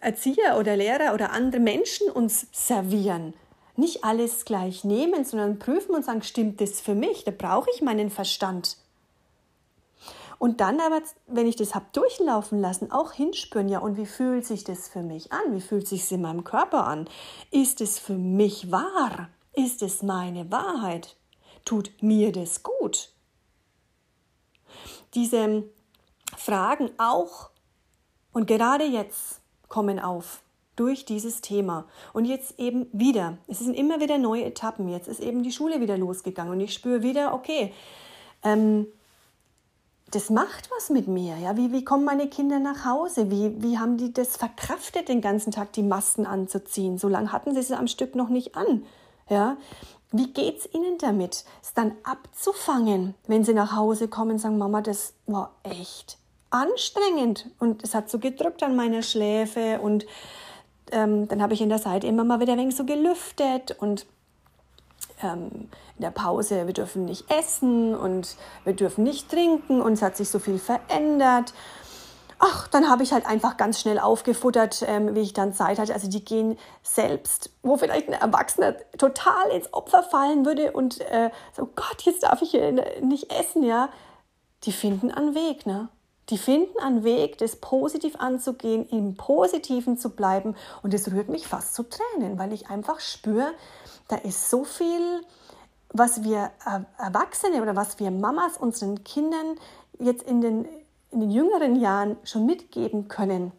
Erzieher 0.00 0.58
oder 0.58 0.76
Lehrer 0.76 1.14
oder 1.14 1.32
andere 1.32 1.60
Menschen 1.60 2.10
uns 2.10 2.46
servieren. 2.52 3.34
Nicht 3.76 4.04
alles 4.04 4.44
gleich 4.44 4.84
nehmen, 4.84 5.24
sondern 5.24 5.58
prüfen 5.58 5.94
und 5.94 6.04
sagen, 6.04 6.22
stimmt 6.22 6.60
das 6.60 6.80
für 6.80 6.94
mich? 6.94 7.24
Da 7.24 7.32
brauche 7.32 7.70
ich 7.74 7.82
meinen 7.82 8.10
Verstand. 8.10 8.76
Und 10.38 10.60
dann 10.60 10.80
aber, 10.80 11.00
wenn 11.26 11.46
ich 11.46 11.56
das 11.56 11.74
habe 11.74 11.86
durchlaufen 11.92 12.60
lassen, 12.60 12.90
auch 12.90 13.12
hinspüren, 13.12 13.68
ja, 13.68 13.78
und 13.78 13.96
wie 13.96 14.06
fühlt 14.06 14.44
sich 14.44 14.64
das 14.64 14.88
für 14.88 15.02
mich 15.02 15.32
an? 15.32 15.54
Wie 15.54 15.60
fühlt 15.60 15.88
sich 15.88 16.02
es 16.02 16.12
in 16.12 16.22
meinem 16.22 16.44
Körper 16.44 16.86
an? 16.86 17.08
Ist 17.50 17.80
es 17.80 17.98
für 17.98 18.14
mich 18.14 18.70
wahr? 18.70 19.30
Ist 19.54 19.82
es 19.82 20.02
meine 20.02 20.50
Wahrheit? 20.50 21.16
Tut 21.64 22.02
mir 22.02 22.30
das 22.32 22.62
gut? 22.62 23.10
Diese 25.14 25.64
Fragen 26.36 26.90
auch 26.98 27.50
und 28.32 28.46
gerade 28.46 28.84
jetzt 28.84 29.40
kommen 29.68 29.98
auf 29.98 30.43
durch 30.76 31.04
dieses 31.04 31.40
Thema. 31.40 31.86
Und 32.12 32.24
jetzt 32.24 32.58
eben 32.58 32.86
wieder, 32.92 33.38
es 33.48 33.60
sind 33.60 33.74
immer 33.74 34.00
wieder 34.00 34.18
neue 34.18 34.44
Etappen. 34.44 34.88
Jetzt 34.88 35.08
ist 35.08 35.20
eben 35.20 35.42
die 35.42 35.52
Schule 35.52 35.80
wieder 35.80 35.96
losgegangen 35.98 36.52
und 36.52 36.60
ich 36.60 36.74
spüre 36.74 37.02
wieder, 37.02 37.34
okay, 37.34 37.72
ähm, 38.42 38.86
das 40.10 40.30
macht 40.30 40.70
was 40.76 40.90
mit 40.90 41.08
mir. 41.08 41.36
Ja? 41.38 41.56
Wie, 41.56 41.72
wie 41.72 41.84
kommen 41.84 42.04
meine 42.04 42.28
Kinder 42.28 42.60
nach 42.60 42.84
Hause? 42.84 43.30
Wie, 43.30 43.60
wie 43.62 43.78
haben 43.78 43.96
die 43.96 44.12
das 44.12 44.36
verkraftet, 44.36 45.08
den 45.08 45.20
ganzen 45.20 45.50
Tag 45.50 45.72
die 45.72 45.82
Masken 45.82 46.26
anzuziehen? 46.26 46.98
So 46.98 47.08
lange 47.08 47.32
hatten 47.32 47.54
sie 47.54 47.60
es 47.60 47.72
am 47.72 47.88
Stück 47.88 48.14
noch 48.14 48.28
nicht 48.28 48.56
an. 48.56 48.84
Ja? 49.28 49.56
Wie 50.12 50.32
geht 50.32 50.58
es 50.58 50.72
ihnen 50.72 50.98
damit, 50.98 51.44
es 51.60 51.74
dann 51.74 51.92
abzufangen, 52.04 53.14
wenn 53.26 53.42
sie 53.42 53.54
nach 53.54 53.74
Hause 53.74 54.06
kommen 54.06 54.32
und 54.32 54.38
sagen, 54.38 54.58
Mama, 54.58 54.80
das 54.80 55.14
war 55.26 55.56
echt 55.64 56.18
anstrengend 56.50 57.50
und 57.58 57.82
es 57.82 57.96
hat 57.96 58.08
so 58.08 58.20
gedrückt 58.20 58.62
an 58.62 58.76
meiner 58.76 59.02
Schläfe 59.02 59.80
und 59.80 60.06
ähm, 60.92 61.28
dann 61.28 61.42
habe 61.42 61.54
ich 61.54 61.60
in 61.60 61.68
der 61.68 61.78
Seite 61.78 62.06
immer 62.06 62.24
mal 62.24 62.40
wieder 62.40 62.52
ein 62.52 62.58
wenig 62.58 62.76
so 62.76 62.84
gelüftet 62.84 63.76
und 63.78 64.06
ähm, 65.22 65.68
in 65.96 66.02
der 66.02 66.10
Pause, 66.10 66.66
wir 66.66 66.74
dürfen 66.74 67.04
nicht 67.04 67.30
essen 67.30 67.94
und 67.94 68.36
wir 68.64 68.74
dürfen 68.74 69.04
nicht 69.04 69.30
trinken 69.30 69.80
und 69.80 69.92
es 69.92 70.02
hat 70.02 70.16
sich 70.16 70.28
so 70.28 70.38
viel 70.38 70.58
verändert. 70.58 71.54
Ach, 72.38 72.66
dann 72.68 72.90
habe 72.90 73.04
ich 73.04 73.12
halt 73.12 73.26
einfach 73.26 73.56
ganz 73.56 73.80
schnell 73.80 73.98
aufgefuttert, 73.98 74.84
ähm, 74.86 75.14
wie 75.14 75.20
ich 75.20 75.32
dann 75.32 75.54
Zeit 75.54 75.78
hatte. 75.78 75.94
Also 75.94 76.10
die 76.10 76.24
gehen 76.24 76.58
selbst, 76.82 77.50
wo 77.62 77.76
vielleicht 77.76 78.08
ein 78.08 78.14
Erwachsener 78.14 78.74
total 78.98 79.48
ins 79.50 79.72
Opfer 79.72 80.02
fallen 80.02 80.44
würde 80.44 80.72
und 80.72 81.00
äh, 81.00 81.30
so 81.56 81.66
Gott, 81.66 82.02
jetzt 82.02 82.24
darf 82.24 82.42
ich 82.42 82.50
hier 82.50 82.72
nicht 83.00 83.32
essen, 83.32 83.62
ja. 83.62 83.88
Die 84.64 84.72
finden 84.72 85.10
einen 85.10 85.34
Weg, 85.34 85.64
ne? 85.64 85.88
Die 86.30 86.38
finden 86.38 86.78
einen 86.78 87.04
Weg, 87.04 87.38
das 87.38 87.56
positiv 87.56 88.16
anzugehen, 88.16 88.88
im 88.88 89.14
Positiven 89.14 89.98
zu 89.98 90.10
bleiben. 90.10 90.56
Und 90.82 90.94
das 90.94 91.10
rührt 91.12 91.28
mich 91.28 91.46
fast 91.46 91.74
zu 91.74 91.82
Tränen, 91.82 92.38
weil 92.38 92.52
ich 92.52 92.68
einfach 92.68 93.00
spüre, 93.00 93.52
da 94.08 94.16
ist 94.16 94.48
so 94.48 94.64
viel, 94.64 95.22
was 95.90 96.24
wir 96.24 96.50
Erwachsene 96.98 97.62
oder 97.62 97.76
was 97.76 97.98
wir 97.98 98.10
Mamas 98.10 98.56
unseren 98.56 99.04
Kindern 99.04 99.56
jetzt 99.98 100.22
in 100.24 100.40
den, 100.40 100.66
in 101.10 101.20
den 101.20 101.30
jüngeren 101.30 101.76
Jahren 101.76 102.16
schon 102.24 102.46
mitgeben 102.46 103.08
können. 103.08 103.52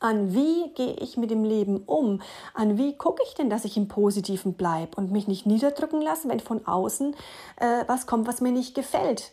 An 0.00 0.34
wie 0.34 0.70
gehe 0.74 0.94
ich 0.94 1.16
mit 1.16 1.30
dem 1.30 1.44
Leben 1.44 1.78
um? 1.86 2.20
An 2.52 2.76
wie 2.76 2.94
gucke 2.94 3.22
ich 3.26 3.34
denn, 3.34 3.48
dass 3.48 3.64
ich 3.64 3.78
im 3.78 3.88
Positiven 3.88 4.52
bleibe 4.52 4.96
und 4.96 5.10
mich 5.10 5.28
nicht 5.28 5.46
niederdrücken 5.46 6.02
lasse, 6.02 6.28
wenn 6.28 6.40
von 6.40 6.66
außen 6.66 7.16
äh, 7.56 7.84
was 7.86 8.06
kommt, 8.06 8.26
was 8.26 8.42
mir 8.42 8.52
nicht 8.52 8.74
gefällt? 8.74 9.32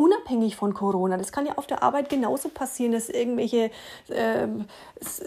Unabhängig 0.00 0.56
von 0.56 0.72
Corona. 0.72 1.18
Das 1.18 1.30
kann 1.30 1.44
ja 1.44 1.58
auf 1.58 1.66
der 1.66 1.82
Arbeit 1.82 2.08
genauso 2.08 2.48
passieren, 2.48 2.92
dass 2.92 3.10
irgendwelche 3.10 3.70
äh, 4.08 4.48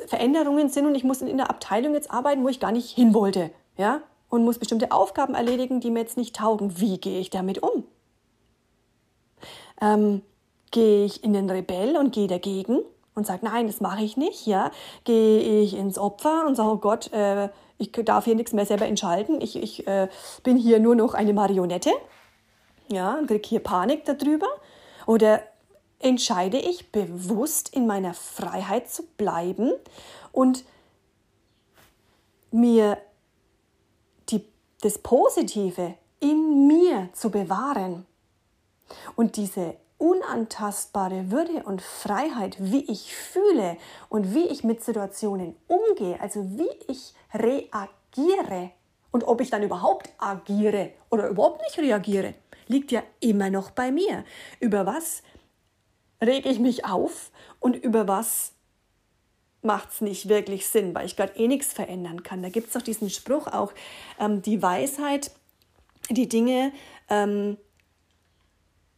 Veränderungen 0.07 0.69
sind 0.69 0.88
und 0.88 0.95
ich 0.95 1.03
muss 1.03 1.21
in 1.21 1.38
der 1.38 1.51
Abteilung 1.51 1.93
jetzt 1.93 2.09
arbeiten, 2.09 2.43
wo 2.43 2.49
ich 2.49 2.59
gar 2.59 2.71
nicht 2.71 2.89
hin 2.89 3.13
wollte. 3.13 3.51
Ja? 3.77 4.01
Und 4.29 4.43
muss 4.43 4.57
bestimmte 4.57 4.91
Aufgaben 4.91 5.36
erledigen, 5.36 5.79
die 5.79 5.91
mir 5.91 5.99
jetzt 5.99 6.17
nicht 6.17 6.36
taugen. 6.36 6.79
Wie 6.79 6.97
gehe 6.97 7.19
ich 7.19 7.29
damit 7.29 7.62
um? 7.62 7.83
Ähm, 9.79 10.23
gehe 10.71 11.05
ich 11.05 11.23
in 11.23 11.33
den 11.33 11.51
Rebell 11.51 11.95
und 11.95 12.12
gehe 12.12 12.27
dagegen 12.27 12.79
und 13.13 13.27
sage, 13.27 13.45
nein, 13.45 13.67
das 13.67 13.79
mache 13.79 14.03
ich 14.03 14.17
nicht. 14.17 14.47
Ja? 14.47 14.71
Gehe 15.03 15.62
ich 15.62 15.75
ins 15.75 15.99
Opfer 15.99 16.47
und 16.47 16.55
sage, 16.55 16.71
oh 16.71 16.77
Gott, 16.77 17.13
äh, 17.13 17.49
ich 17.77 17.91
darf 17.91 18.25
hier 18.25 18.33
nichts 18.33 18.53
mehr 18.53 18.65
selber 18.65 18.88
entscheiden. 18.88 19.39
Ich, 19.39 19.55
ich 19.55 19.86
äh, 19.86 20.07
bin 20.41 20.57
hier 20.57 20.79
nur 20.79 20.95
noch 20.95 21.13
eine 21.13 21.33
Marionette 21.33 21.91
ja, 22.89 23.17
und 23.17 23.28
kriege 23.28 23.48
hier 23.48 23.60
Panik 23.60 24.06
darüber? 24.06 24.48
Oder 25.06 25.43
entscheide 26.00 26.58
ich 26.58 26.91
bewusst 26.91 27.74
in 27.74 27.88
meiner 27.88 28.13
Freiheit 28.13 28.89
zu 28.89 29.04
bleiben 29.17 29.72
und 30.32 30.65
mir 32.52 32.98
die, 34.30 34.46
das 34.82 34.98
Positive 34.98 35.96
in 36.19 36.67
mir 36.67 37.10
zu 37.13 37.30
bewahren 37.30 38.06
und 39.15 39.38
diese 39.38 39.76
unantastbare 39.98 41.32
Würde 41.32 41.63
und 41.63 41.82
Freiheit, 41.82 42.58
wie 42.60 42.84
ich 42.91 43.15
fühle 43.15 43.78
und 44.10 44.34
wie 44.34 44.48
ich 44.48 44.63
mit 44.63 44.84
Situationen 44.84 45.56
umgehe, 45.67 46.19
also 46.19 46.46
wie 46.58 46.91
ich 46.91 47.13
reagiere 47.34 48.72
und 49.12 49.24
ob 49.24 49.39
ich 49.39 49.50
dann 49.50 49.63
überhaupt 49.63 50.10
agiere 50.17 50.91
oder 51.10 51.30
überhaupt 51.30 51.62
nicht 51.62 51.78
reagiere, 51.78 52.34
liegt 52.67 52.91
ja 52.91 53.04
immer 53.19 53.49
noch 53.49 53.71
bei 53.71 53.91
mir. 53.91 54.23
Über 54.60 54.86
was 54.86 55.23
rege 56.21 56.49
ich 56.49 56.60
mich 56.60 56.86
auf 56.86 57.32
und 57.60 57.76
über 57.76 58.08
was 58.08 58.54
macht 59.62 59.91
es 59.91 60.02
nicht 60.02 60.28
wirklich 60.28 60.67
Sinn, 60.67 60.93
weil 60.93 61.06
ich 61.06 61.15
gerade 61.15 61.38
eh 61.38 61.47
nichts 61.47 61.73
verändern 61.73 62.23
kann. 62.23 62.41
Da 62.41 62.49
gibt 62.49 62.67
es 62.67 62.73
doch 62.73 62.82
diesen 62.82 63.10
Spruch 63.10 63.47
auch, 63.47 63.73
ähm, 64.19 64.41
die 64.41 64.62
Weisheit, 64.62 65.32
die 66.10 66.28
Dinge 66.28 66.73
ähm, 67.10 67.58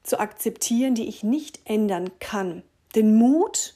zu 0.04 0.20
akzeptieren, 0.20 0.96
die 0.96 1.08
ich 1.08 1.24
nicht 1.24 1.60
ändern 1.66 2.12
kann. 2.20 2.64
Den 2.96 3.16
Mut, 3.16 3.76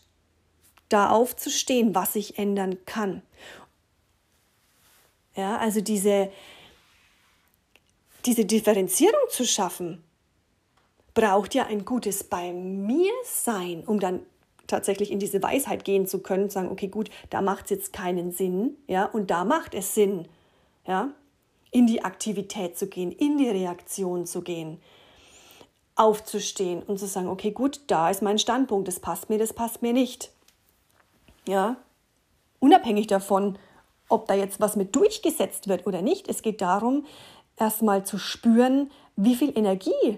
da 0.89 1.09
aufzustehen, 1.09 1.93
was 1.93 2.15
ich 2.15 2.39
ändern 2.39 2.77
kann. 2.85 3.21
Ja, 5.35 5.57
also 5.57 5.81
diese, 5.81 6.31
diese 8.29 8.45
Differenzierung 8.45 9.19
zu 9.29 9.43
schaffen, 9.43 10.03
braucht 11.15 11.55
ja 11.55 11.65
ein 11.65 11.83
gutes 11.83 12.23
bei 12.23 12.53
mir 12.53 13.11
sein, 13.23 13.83
um 13.87 13.99
dann 13.99 14.21
tatsächlich 14.67 15.09
in 15.09 15.17
diese 15.17 15.41
Weisheit 15.41 15.83
gehen 15.83 16.05
zu 16.05 16.19
können, 16.19 16.51
sagen, 16.51 16.69
okay, 16.69 16.89
gut, 16.89 17.09
da 17.31 17.41
macht 17.41 17.65
es 17.65 17.71
jetzt 17.71 17.91
keinen 17.91 18.31
Sinn, 18.31 18.77
ja, 18.85 19.05
und 19.05 19.31
da 19.31 19.45
macht 19.45 19.73
es 19.73 19.95
Sinn, 19.95 20.27
ja, 20.85 21.09
in 21.71 21.87
die 21.87 22.03
Aktivität 22.03 22.77
zu 22.77 22.85
gehen, 22.85 23.11
in 23.11 23.39
die 23.39 23.49
Reaktion 23.49 24.27
zu 24.27 24.41
gehen 24.41 24.79
aufzustehen 25.95 26.81
und 26.81 26.97
zu 26.97 27.07
sagen, 27.07 27.27
okay, 27.27 27.51
gut, 27.51 27.81
da 27.87 28.09
ist 28.09 28.21
mein 28.21 28.39
Standpunkt, 28.39 28.87
das 28.87 29.01
passt 29.01 29.29
mir, 29.29 29.37
das 29.37 29.51
passt 29.51 29.81
mir 29.81 29.91
nicht. 29.91 30.31
Ja, 31.45 31.75
unabhängig 32.59 33.07
davon, 33.07 33.59
ob 34.07 34.25
da 34.27 34.33
jetzt 34.33 34.61
was 34.61 34.77
mit 34.77 34.95
durchgesetzt 34.95 35.67
wird 35.67 35.85
oder 35.85 36.01
nicht. 36.01 36.29
Es 36.29 36.41
geht 36.41 36.61
darum, 36.61 37.05
erstmal 37.59 38.05
zu 38.05 38.17
spüren, 38.17 38.91
wie 39.15 39.35
viel 39.35 39.57
Energie 39.57 40.17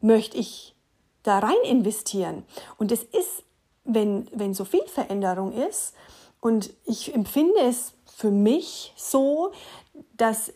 möchte 0.00 0.36
ich 0.36 0.74
da 1.22 1.38
rein 1.38 1.56
investieren. 1.64 2.44
Und 2.78 2.92
es 2.92 3.02
ist, 3.02 3.42
wenn, 3.84 4.28
wenn 4.32 4.54
so 4.54 4.64
viel 4.64 4.86
Veränderung 4.86 5.52
ist, 5.52 5.94
und 6.40 6.74
ich 6.84 7.14
empfinde 7.14 7.58
es 7.60 7.94
für 8.04 8.30
mich 8.30 8.92
so, 8.96 9.52
dass 10.18 10.52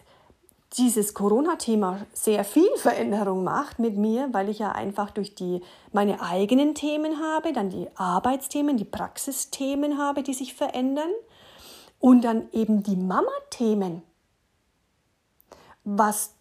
dieses 0.77 1.15
Corona-Thema 1.15 2.07
sehr 2.13 2.45
viel 2.45 2.69
Veränderung 2.77 3.43
macht 3.43 3.79
mit 3.79 3.97
mir, 3.97 4.29
weil 4.33 4.51
ich 4.51 4.59
ja 4.59 4.73
einfach 4.73 5.11
durch 5.11 5.35
die 5.35 5.63
meine 5.93 6.21
eigenen 6.21 6.75
Themen 6.75 7.21
habe, 7.21 7.55
dann 7.55 7.71
die 7.71 7.89
Arbeitsthemen, 7.95 8.77
die 8.77 8.85
Praxisthemen 8.85 9.97
habe, 9.97 10.23
die 10.23 10.35
sich 10.35 10.53
verändern 10.53 11.11
und 12.01 12.23
dann 12.23 12.49
eben 12.53 12.83
die 12.83 12.97
Mama-Themen, 12.97 14.03
was 15.97 16.35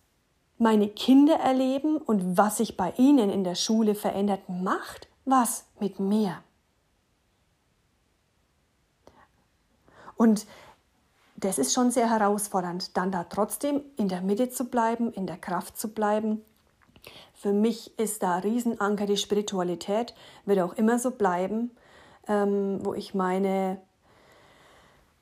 meine 0.58 0.90
Kinder 0.90 1.36
erleben 1.36 1.98
und 1.98 2.38
was 2.38 2.58
sich 2.58 2.76
bei 2.76 2.92
ihnen 2.98 3.30
in 3.30 3.44
der 3.44 3.56
Schule 3.56 3.96
verändert, 3.96 4.42
macht 4.50 5.08
was 5.26 5.66
mit 5.80 6.00
mir. 6.00 6.44
Und 10.16 10.48
das 11.36 11.60
ist 11.60 11.74
schon 11.74 11.92
sehr 11.92 12.10
herausfordernd, 12.10 12.98
dann 12.98 13.12
da 13.12 13.24
trotzdem 13.24 13.82
in 13.96 14.10
der 14.10 14.22
Mitte 14.22 14.50
zu 14.50 14.66
bleiben, 14.66 15.14
in 15.14 15.28
der 15.28 15.38
Kraft 15.38 15.78
zu 15.78 15.90
bleiben. 15.90 16.44
Für 17.34 17.54
mich 17.54 17.98
ist 18.00 18.24
da 18.24 18.38
Riesenanker 18.40 19.06
die 19.06 19.18
Spiritualität, 19.18 20.16
wird 20.46 20.60
auch 20.60 20.74
immer 20.74 20.98
so 20.98 21.12
bleiben, 21.12 21.72
ähm, 22.28 22.80
wo 22.84 22.96
ich 22.96 23.14
meine 23.14 23.80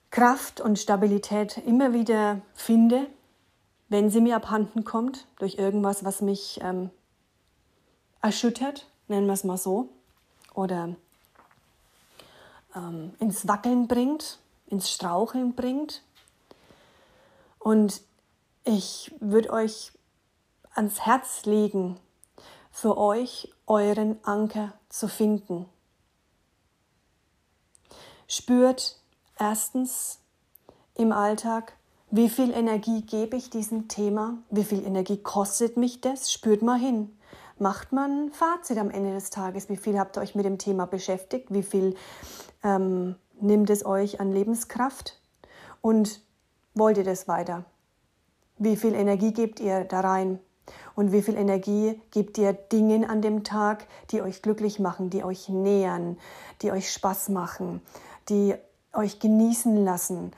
Kraft 0.10 0.62
und 0.62 0.80
Stabilität 0.80 1.58
immer 1.58 1.94
wieder 1.94 2.42
finde, 2.54 3.08
wenn 3.88 4.10
sie 4.10 4.22
mir 4.22 4.36
abhanden 4.36 4.84
kommt, 4.84 5.28
durch 5.38 5.56
irgendwas, 5.56 6.04
was 6.04 6.22
mich 6.22 6.60
ähm, 6.62 6.90
erschüttert, 8.22 8.88
nennen 9.08 9.28
wir 9.28 9.34
es 9.34 9.44
mal 9.44 9.58
so, 9.58 9.90
oder 10.54 10.96
ähm, 12.76 13.14
ins 13.20 13.48
Wackeln 13.48 13.88
bringt, 13.88 14.40
ins 14.68 14.90
Straucheln 14.90 15.54
bringt. 15.54 16.04
Und 17.60 18.02
ich 18.64 19.14
würde 19.20 19.52
euch 19.52 19.92
ans 20.74 21.02
Herz 21.02 21.46
legen, 21.46 22.00
für 22.72 22.98
euch 22.98 23.54
euren 23.68 24.24
Anker 24.26 24.74
zu 24.90 25.08
finden. 25.08 25.70
Spürt 28.28 29.00
erstens 29.38 30.20
im 30.96 31.12
Alltag, 31.12 31.78
wie 32.16 32.30
viel 32.30 32.52
Energie 32.52 33.02
gebe 33.02 33.36
ich 33.36 33.50
diesem 33.50 33.90
Thema? 33.90 34.38
Wie 34.50 34.64
viel 34.64 34.86
Energie 34.86 35.18
kostet 35.18 35.76
mich 35.76 36.00
das? 36.00 36.32
Spürt 36.32 36.62
mal 36.62 36.80
hin. 36.80 37.10
Macht 37.60 37.92
man 37.92 38.28
ein 38.28 38.32
Fazit 38.32 38.78
am 38.78 38.90
Ende 38.90 39.12
des 39.12 39.32
Tages. 39.32 39.68
Wie 39.68 39.76
viel 39.76 40.00
habt 40.00 40.16
ihr 40.16 40.22
euch 40.22 40.34
mit 40.34 40.46
dem 40.46 40.58
Thema 40.58 40.88
beschäftigt? 40.88 41.54
Wie 41.54 41.62
viel 41.62 41.94
ähm, 42.64 43.16
nimmt 43.42 43.70
es 43.70 43.86
euch 43.86 44.22
an 44.22 44.32
Lebenskraft? 44.32 45.20
Und 45.82 46.22
wollt 46.74 46.98
ihr 46.98 47.04
das 47.04 47.28
weiter? 47.28 47.66
Wie 48.58 48.78
viel 48.78 48.94
Energie 48.94 49.34
gebt 49.34 49.60
ihr 49.60 49.84
da 49.84 50.00
rein? 50.00 50.40
Und 50.96 51.12
wie 51.12 51.22
viel 51.22 51.36
Energie 51.36 52.00
gebt 52.12 52.38
ihr 52.38 52.54
Dingen 52.54 53.04
an 53.04 53.22
dem 53.22 53.44
Tag, 53.44 53.88
die 54.12 54.22
euch 54.22 54.42
glücklich 54.42 54.80
machen, 54.80 55.10
die 55.10 55.26
euch 55.26 55.50
nähern, 55.50 56.18
die 56.62 56.72
euch 56.72 56.94
Spaß 56.94 57.28
machen, 57.28 57.82
die 58.30 58.56
euch 58.94 59.20
genießen 59.20 59.84
lassen, 59.84 60.32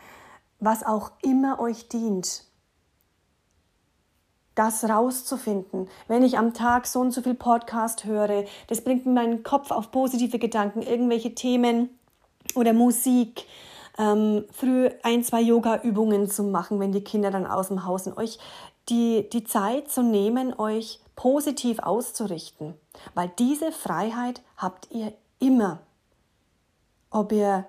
was 0.60 0.86
auch 0.86 1.12
immer 1.22 1.60
euch 1.60 1.88
dient? 1.90 2.48
das 4.58 4.84
rauszufinden. 4.90 5.88
Wenn 6.08 6.24
ich 6.24 6.38
am 6.38 6.54
Tag 6.54 6.88
so 6.88 7.00
und 7.00 7.12
so 7.12 7.22
viel 7.22 7.36
Podcast 7.36 8.06
höre, 8.06 8.46
das 8.68 8.84
bringt 8.84 9.06
meinen 9.06 9.44
Kopf 9.44 9.70
auf 9.72 9.92
positive 9.92 10.40
Gedanken, 10.40 10.82
irgendwelche 10.82 11.36
Themen 11.36 11.90
oder 12.56 12.74
Musik, 12.74 13.46
ähm, 14.00 14.46
früh 14.52 14.90
ein, 15.04 15.24
zwei 15.24 15.42
Yoga-Übungen 15.42 16.30
zu 16.30 16.44
machen, 16.44 16.80
wenn 16.80 16.92
die 16.92 17.04
Kinder 17.04 17.32
dann 17.32 17.46
aus 17.46 17.68
dem 17.68 17.86
Haus 17.86 18.06
sind, 18.06 18.18
euch 18.18 18.40
die, 18.90 19.30
die 19.32 19.44
Zeit 19.44 19.92
zu 19.92 20.02
nehmen, 20.02 20.58
euch 20.58 21.00
positiv 21.16 21.80
auszurichten. 21.80 22.74
Weil 23.14 23.32
diese 23.38 23.72
Freiheit 23.72 24.42
habt 24.56 24.90
ihr 24.92 25.14
immer. 25.40 25.80
Ob 27.10 27.32
ihr, 27.32 27.66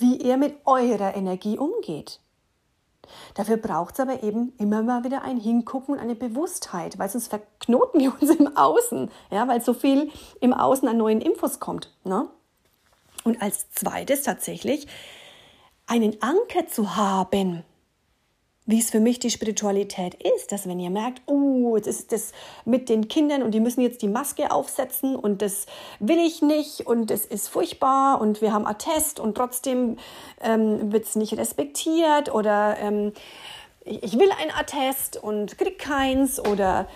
wie 0.00 0.16
ihr 0.16 0.36
mit 0.36 0.54
eurer 0.64 1.14
Energie 1.14 1.58
umgeht. 1.58 2.20
Dafür 3.34 3.56
braucht 3.56 3.94
es 3.94 4.00
aber 4.00 4.22
eben 4.22 4.52
immer 4.58 4.82
mal 4.82 5.04
wieder 5.04 5.22
ein 5.22 5.38
Hingucken 5.38 5.94
und 5.94 6.00
eine 6.00 6.14
Bewusstheit, 6.14 6.98
weil 6.98 7.08
sonst 7.08 7.28
verknoten 7.28 8.00
wir 8.00 8.12
uns 8.20 8.30
im 8.30 8.56
Außen, 8.56 9.10
ja, 9.30 9.48
weil 9.48 9.62
so 9.62 9.74
viel 9.74 10.10
im 10.40 10.52
Außen 10.52 10.88
an 10.88 10.98
neuen 10.98 11.20
Infos 11.20 11.60
kommt. 11.60 11.90
Ne? 12.04 12.28
Und 13.24 13.40
als 13.42 13.70
zweites 13.70 14.22
tatsächlich 14.22 14.86
einen 15.86 16.20
Anker 16.22 16.66
zu 16.66 16.96
haben, 16.96 17.64
wie 18.68 18.80
es 18.80 18.90
für 18.90 19.00
mich 19.00 19.18
die 19.18 19.30
Spiritualität 19.30 20.14
ist, 20.14 20.52
dass 20.52 20.68
wenn 20.68 20.78
ihr 20.78 20.90
merkt, 20.90 21.22
oh, 21.24 21.74
jetzt 21.76 21.86
ist 21.86 22.12
das 22.12 22.32
mit 22.66 22.90
den 22.90 23.08
Kindern 23.08 23.42
und 23.42 23.52
die 23.52 23.60
müssen 23.60 23.80
jetzt 23.80 24.02
die 24.02 24.08
Maske 24.08 24.50
aufsetzen 24.50 25.16
und 25.16 25.40
das 25.40 25.64
will 26.00 26.18
ich 26.18 26.42
nicht 26.42 26.86
und 26.86 27.10
es 27.10 27.24
ist 27.24 27.48
furchtbar 27.48 28.20
und 28.20 28.42
wir 28.42 28.52
haben 28.52 28.66
Attest 28.66 29.20
und 29.20 29.34
trotzdem 29.34 29.96
ähm, 30.42 30.92
wird 30.92 31.06
es 31.06 31.16
nicht 31.16 31.38
respektiert 31.38 32.32
oder 32.34 32.76
ähm, 32.78 33.14
ich 33.86 34.18
will 34.18 34.28
ein 34.38 34.50
Attest 34.54 35.16
und 35.16 35.56
krieg 35.56 35.78
keins 35.78 36.38
oder 36.38 36.86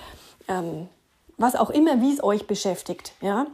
ähm, 0.49 0.91
was 1.39 1.57
auch 1.57 1.71
immer, 1.71 2.03
wie 2.03 2.13
es 2.13 2.23
euch 2.23 2.47
beschäftigt, 2.47 3.15
ja, 3.23 3.47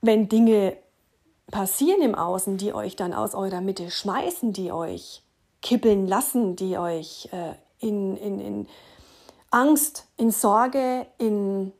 wenn 0.00 0.28
Dinge 0.28 0.76
passieren 1.50 2.02
im 2.02 2.14
Außen, 2.14 2.56
die 2.56 2.72
euch 2.72 2.94
dann 2.94 3.12
aus 3.12 3.34
eurer 3.34 3.60
Mitte 3.60 3.90
schmeißen, 3.90 4.52
die 4.52 4.70
euch 4.70 5.22
kippeln 5.66 6.06
lassen, 6.06 6.54
die 6.54 6.78
euch 6.78 7.28
äh, 7.32 7.54
in, 7.80 8.16
in, 8.16 8.38
in 8.38 8.68
Angst, 9.50 10.06
in 10.16 10.30
Sorge, 10.30 11.08
in 11.18 11.72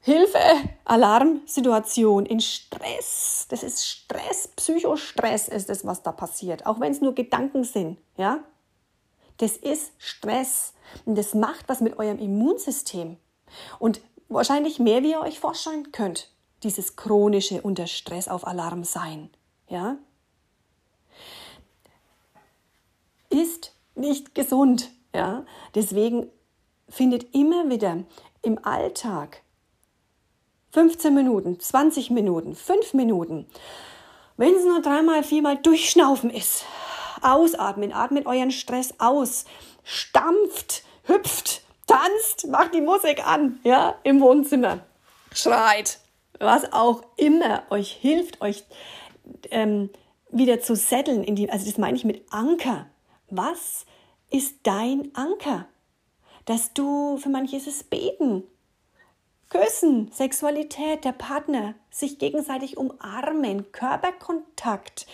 Hilfe, 0.00 0.38
Alarmsituation, 0.86 2.24
in 2.24 2.40
Stress. 2.40 3.46
Das 3.50 3.62
ist 3.62 3.86
Stress, 3.86 4.48
Psychostress 4.56 5.48
ist 5.48 5.68
das, 5.68 5.84
was 5.84 6.02
da 6.02 6.12
passiert. 6.12 6.64
Auch 6.64 6.80
wenn 6.80 6.90
es 6.90 7.02
nur 7.02 7.14
Gedanken 7.14 7.64
sind, 7.64 7.98
ja. 8.16 8.38
Das 9.36 9.58
ist 9.58 9.92
Stress 9.98 10.72
und 11.04 11.18
das 11.18 11.34
macht 11.34 11.68
was 11.68 11.82
mit 11.82 11.98
eurem 11.98 12.18
Immunsystem. 12.18 13.18
Und 13.78 14.00
wahrscheinlich 14.28 14.78
mehr, 14.78 15.02
wie 15.02 15.10
ihr 15.10 15.20
euch 15.20 15.38
vorstellen 15.38 15.92
könnt 15.92 16.30
dieses 16.62 16.96
chronische 16.96 17.60
unter 17.60 17.86
Stress 17.86 18.26
auf 18.26 18.46
Alarm 18.46 18.84
sein, 18.84 19.28
ja, 19.68 19.98
ist 23.34 23.74
nicht 24.04 24.34
gesund, 24.34 24.90
ja. 25.14 25.44
Deswegen 25.74 26.30
findet 26.88 27.34
immer 27.34 27.68
wieder 27.70 28.04
im 28.42 28.64
Alltag 28.64 29.42
15 30.72 31.14
Minuten, 31.14 31.58
20 31.58 32.10
Minuten, 32.10 32.54
5 32.54 32.94
Minuten, 32.94 33.46
wenn 34.36 34.54
es 34.54 34.64
nur 34.64 34.82
dreimal, 34.82 35.22
viermal 35.22 35.56
durchschnaufen 35.56 36.30
ist, 36.30 36.64
ausatmen, 37.22 37.92
atmet 37.92 38.26
euren 38.26 38.50
Stress 38.50 38.94
aus, 38.98 39.44
stampft, 39.84 40.82
hüpft, 41.04 41.62
tanzt, 41.86 42.48
macht 42.48 42.74
die 42.74 42.80
Musik 42.80 43.26
an, 43.26 43.60
ja, 43.62 43.94
im 44.02 44.20
Wohnzimmer, 44.20 44.80
schreit, 45.32 46.00
was 46.40 46.72
auch 46.72 47.02
immer 47.16 47.62
euch 47.70 47.92
hilft, 47.92 48.40
euch 48.40 48.64
ähm, 49.50 49.90
wieder 50.30 50.60
zu 50.60 50.74
setteln, 50.74 51.22
in 51.22 51.36
die, 51.36 51.48
also 51.50 51.64
das 51.64 51.78
meine 51.78 51.96
ich 51.96 52.04
mit 52.04 52.24
Anker. 52.30 52.86
Was 53.30 53.86
ist 54.30 54.56
dein 54.64 55.10
Anker? 55.14 55.66
Dass 56.44 56.74
du, 56.74 57.16
für 57.16 57.30
manche 57.30 57.56
ist 57.56 57.66
es 57.66 57.84
Beten, 57.84 58.44
Küssen, 59.48 60.10
Sexualität, 60.10 61.04
der 61.04 61.12
Partner, 61.12 61.74
sich 61.90 62.18
gegenseitig 62.18 62.76
umarmen, 62.76 63.70
Körperkontakt, 63.70 65.06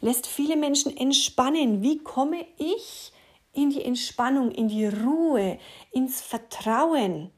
lässt 0.00 0.26
viele 0.26 0.56
Menschen 0.56 0.96
entspannen. 0.96 1.82
Wie 1.82 1.98
komme 1.98 2.46
ich 2.56 3.12
in 3.52 3.70
die 3.70 3.82
Entspannung, 3.82 4.52
in 4.52 4.68
die 4.68 4.86
Ruhe, 4.86 5.58
ins 5.90 6.20
Vertrauen? 6.20 7.30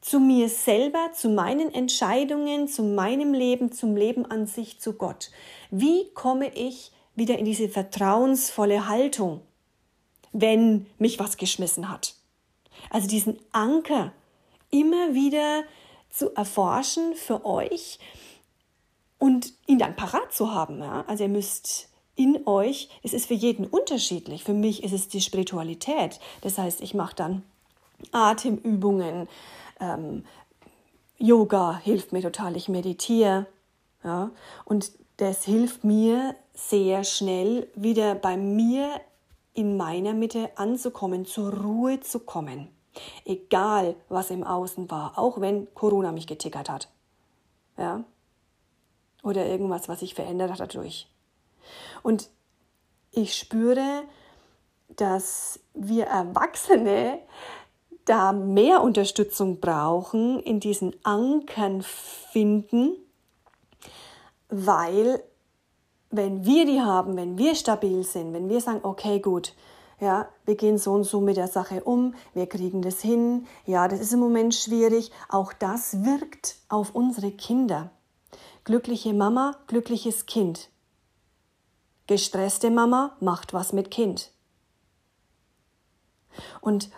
Zu 0.00 0.20
mir 0.20 0.48
selber, 0.48 1.10
zu 1.12 1.28
meinen 1.28 1.72
Entscheidungen, 1.74 2.66
zu 2.68 2.82
meinem 2.82 3.34
Leben, 3.34 3.72
zum 3.72 3.96
Leben 3.96 4.24
an 4.24 4.46
sich, 4.46 4.80
zu 4.80 4.94
Gott. 4.94 5.30
Wie 5.70 6.12
komme 6.14 6.54
ich 6.54 6.92
wieder 7.16 7.38
in 7.38 7.44
diese 7.44 7.68
vertrauensvolle 7.68 8.88
Haltung, 8.88 9.40
wenn 10.32 10.86
mich 10.98 11.18
was 11.18 11.36
geschmissen 11.36 11.90
hat? 11.90 12.14
Also 12.90 13.08
diesen 13.08 13.38
Anker 13.52 14.12
immer 14.70 15.14
wieder 15.14 15.64
zu 16.10 16.34
erforschen 16.34 17.14
für 17.14 17.44
euch 17.44 17.98
und 19.18 19.52
ihn 19.66 19.78
dann 19.78 19.96
parat 19.96 20.32
zu 20.32 20.52
haben. 20.52 20.80
Ja? 20.80 21.04
Also 21.06 21.24
ihr 21.24 21.30
müsst 21.30 21.88
in 22.14 22.46
euch, 22.46 22.88
es 23.02 23.12
ist 23.12 23.26
für 23.26 23.34
jeden 23.34 23.66
unterschiedlich. 23.66 24.44
Für 24.44 24.54
mich 24.54 24.82
ist 24.82 24.92
es 24.92 25.08
die 25.08 25.20
Spiritualität. 25.20 26.20
Das 26.40 26.58
heißt, 26.58 26.80
ich 26.80 26.94
mache 26.94 27.14
dann 27.14 27.42
Atemübungen, 28.12 29.28
ähm, 29.80 30.24
Yoga 31.18 31.78
hilft 31.78 32.12
mir 32.12 32.22
total, 32.22 32.56
ich 32.56 32.68
meditiere. 32.68 33.46
Ja? 34.04 34.30
Und 34.64 34.92
das 35.16 35.44
hilft 35.44 35.84
mir 35.84 36.34
sehr 36.56 37.04
schnell 37.04 37.68
wieder 37.74 38.14
bei 38.14 38.36
mir 38.36 39.00
in 39.52 39.76
meiner 39.76 40.14
Mitte 40.14 40.50
anzukommen, 40.56 41.26
zur 41.26 41.52
Ruhe 41.52 42.00
zu 42.00 42.20
kommen. 42.20 42.68
Egal, 43.24 43.94
was 44.08 44.30
im 44.30 44.42
Außen 44.42 44.90
war, 44.90 45.18
auch 45.18 45.40
wenn 45.40 45.72
Corona 45.74 46.12
mich 46.12 46.26
getickert 46.26 46.70
hat. 46.70 46.88
Ja? 47.76 48.04
Oder 49.22 49.46
irgendwas, 49.46 49.88
was 49.88 50.00
sich 50.00 50.14
verändert 50.14 50.50
hat 50.50 50.60
dadurch. 50.60 51.08
Und 52.02 52.30
ich 53.10 53.34
spüre, 53.34 54.04
dass 54.88 55.60
wir 55.74 56.06
Erwachsene 56.06 57.18
da 58.06 58.32
mehr 58.32 58.82
Unterstützung 58.82 59.60
brauchen, 59.60 60.40
in 60.40 60.60
diesen 60.60 60.94
Ankern 61.04 61.82
finden, 61.82 62.96
weil 64.48 65.22
wenn 66.10 66.44
wir 66.44 66.66
die 66.66 66.80
haben, 66.80 67.16
wenn 67.16 67.38
wir 67.38 67.54
stabil 67.54 68.02
sind, 68.04 68.32
wenn 68.32 68.48
wir 68.48 68.60
sagen, 68.60 68.80
okay, 68.82 69.20
gut, 69.20 69.54
ja, 70.00 70.28
wir 70.44 70.56
gehen 70.56 70.78
so 70.78 70.92
und 70.92 71.04
so 71.04 71.20
mit 71.20 71.36
der 71.36 71.48
Sache 71.48 71.82
um, 71.82 72.14
wir 72.34 72.46
kriegen 72.46 72.82
das 72.82 73.00
hin, 73.00 73.46
ja, 73.64 73.88
das 73.88 74.00
ist 74.00 74.12
im 74.12 74.20
Moment 74.20 74.54
schwierig, 74.54 75.10
auch 75.28 75.52
das 75.52 76.04
wirkt 76.04 76.56
auf 76.68 76.94
unsere 76.94 77.30
Kinder. 77.30 77.90
Glückliche 78.64 79.14
Mama, 79.14 79.56
glückliches 79.68 80.26
Kind. 80.26 80.68
Gestresste 82.06 82.70
Mama 82.70 83.16
macht 83.20 83.52
was 83.52 83.72
mit 83.72 83.90
Kind. 83.90 84.30
Und 86.60 86.90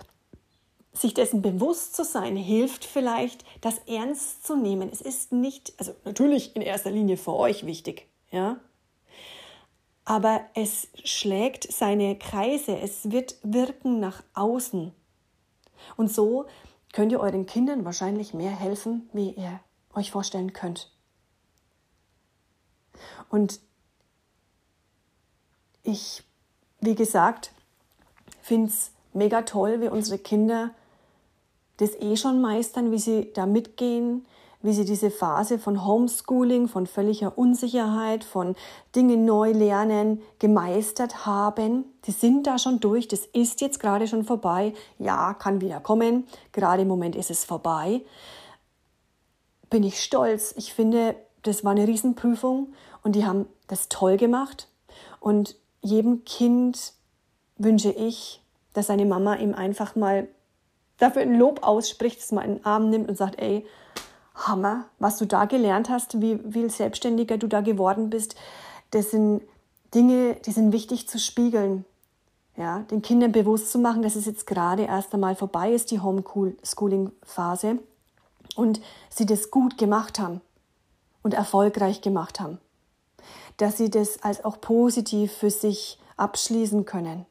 sich 0.93 1.15
dessen 1.15 1.43
bewusst 1.43 1.95
zu 1.95 2.05
sein, 2.05 2.37
hilft 2.37 2.85
vielleicht, 2.85 3.45
das 3.61 3.79
ernst 3.87 4.45
zu 4.45 4.57
nehmen. 4.57 4.91
Es 4.91 5.01
ist 5.01 5.31
nicht, 5.31 5.73
also 5.79 5.95
natürlich 6.05 6.57
in 6.57 6.63
erster 6.63 6.91
Linie 6.91 7.17
für 7.17 7.35
euch 7.35 7.65
wichtig, 7.65 8.09
ja, 8.33 8.59
aber 10.09 10.41
es 10.55 10.89
schlägt 11.05 11.71
seine 11.71 12.17
Kreise, 12.17 12.79
es 12.79 13.11
wird 13.11 13.37
wirken 13.43 14.01
nach 14.01 14.23
außen. 14.33 14.91
Und 15.99 16.11
so 16.11 16.47
könnt 16.95 17.13
ihr 17.13 17.21
euren 17.21 17.45
Kindern 17.45 17.85
wahrscheinlich 17.85 18.33
mehr 18.33 18.51
helfen, 18.51 19.11
wie 19.13 19.33
ihr 19.33 19.61
euch 19.93 20.11
vorstellen 20.11 20.55
könnt. 20.55 20.91
Und 23.29 23.61
ich, 25.83 26.23
wie 26.81 26.95
gesagt, 26.95 27.53
finde 28.41 28.71
es 28.71 28.93
mega 29.13 29.43
toll, 29.43 29.83
wie 29.83 29.89
unsere 29.89 30.19
Kinder 30.19 30.71
das 31.77 31.91
eh 31.97 32.17
schon 32.17 32.41
meistern, 32.41 32.93
wie 32.93 32.99
sie 32.99 33.31
da 33.35 33.45
mitgehen, 33.45 34.27
wie 34.61 34.73
sie 34.73 34.85
diese 34.85 35.11
Phase 35.11 35.59
von 35.59 35.85
Homeschooling, 35.85 36.67
von 36.67 36.87
völliger 36.87 37.39
Unsicherheit, 37.39 38.25
von 38.25 38.57
Dinge 38.97 39.17
neu 39.17 39.53
lernen 39.53 40.21
gemeistert 40.39 41.27
haben. 41.27 41.85
Sie 42.05 42.11
sind 42.11 42.47
da 42.47 42.59
schon 42.59 42.81
durch, 42.81 43.07
das 43.07 43.21
ist 43.27 43.61
jetzt 43.61 43.79
gerade 43.79 44.09
schon 44.09 44.25
vorbei. 44.25 44.75
Ja, 44.99 45.35
kann 45.35 45.61
wieder 45.61 45.81
kommen. 45.81 46.27
Gerade 46.53 46.83
im 46.83 46.89
Moment 46.89 47.15
ist 47.15 47.31
es 47.31 47.45
vorbei. 47.45 48.03
Bin 49.71 49.85
ich 49.85 50.03
stolz. 50.03 50.55
Ich 50.57 50.75
finde, 50.75 51.15
das 51.43 51.65
war 51.65 51.73
eine 51.73 51.87
Riesenprüfung 51.87 52.73
und 53.05 53.15
die 53.15 53.27
haben 53.27 53.47
das 53.69 53.89
toll 53.89 54.17
gemacht. 54.17 54.69
Und 55.21 55.57
jedem 55.83 56.25
Kind 56.25 56.95
wünsche 57.59 57.91
ich, 57.91 58.43
dass 58.73 58.89
seine 58.89 59.07
Mama 59.07 59.37
ihm 59.37 59.55
einfach 59.55 59.95
mal 59.95 60.29
dafür 60.99 61.23
ein 61.23 61.39
Lob 61.39 61.63
ausspricht, 61.63 62.21
dass 62.21 62.33
man 62.33 62.45
einen 62.45 62.65
Arm 62.65 62.91
nimmt 62.91 63.09
und 63.09 63.17
sagt, 63.17 63.41
ey, 63.41 63.65
Hammer, 64.39 64.87
was 64.99 65.19
du 65.19 65.27
da 65.27 65.45
gelernt 65.45 65.89
hast, 65.89 66.21
wie 66.21 66.39
viel 66.51 66.71
selbstständiger 66.71 67.39
du 67.39 67.49
da 67.49 67.61
geworden 67.61 68.11
bist. 68.11 68.37
Das 68.91 69.11
sind 69.11 69.43
Dinge, 69.95 70.37
die 70.47 70.53
sind 70.53 70.73
wichtig 70.73 71.09
zu 71.09 71.19
spiegeln. 71.19 71.85
Ja, 72.57 72.81
den 72.91 73.03
Kindern 73.03 73.31
bewusst 73.31 73.71
zu 73.71 73.79
machen, 73.79 74.03
dass 74.03 74.17
es 74.17 74.27
jetzt 74.27 74.47
gerade 74.47 74.83
erst 74.83 75.15
einmal 75.15 75.37
vorbei 75.37 75.73
ist, 75.73 75.93
die 75.93 76.01
Homeschooling-Phase, 76.01 77.79
und 78.57 78.81
sie 79.11 79.27
das 79.27 79.53
gut 79.53 79.79
gemacht 79.79 80.19
haben 80.19 80.41
und 81.23 81.35
erfolgreich 81.35 82.01
gemacht 82.01 82.41
haben. 82.41 82.59
Dass 83.59 83.77
sie 83.77 83.91
das 83.91 84.23
als 84.25 84.45
auch 84.45 84.61
positiv 84.61 85.33
für 85.33 85.51
sich 85.51 86.01
abschließen 86.17 86.85
können. 86.85 87.27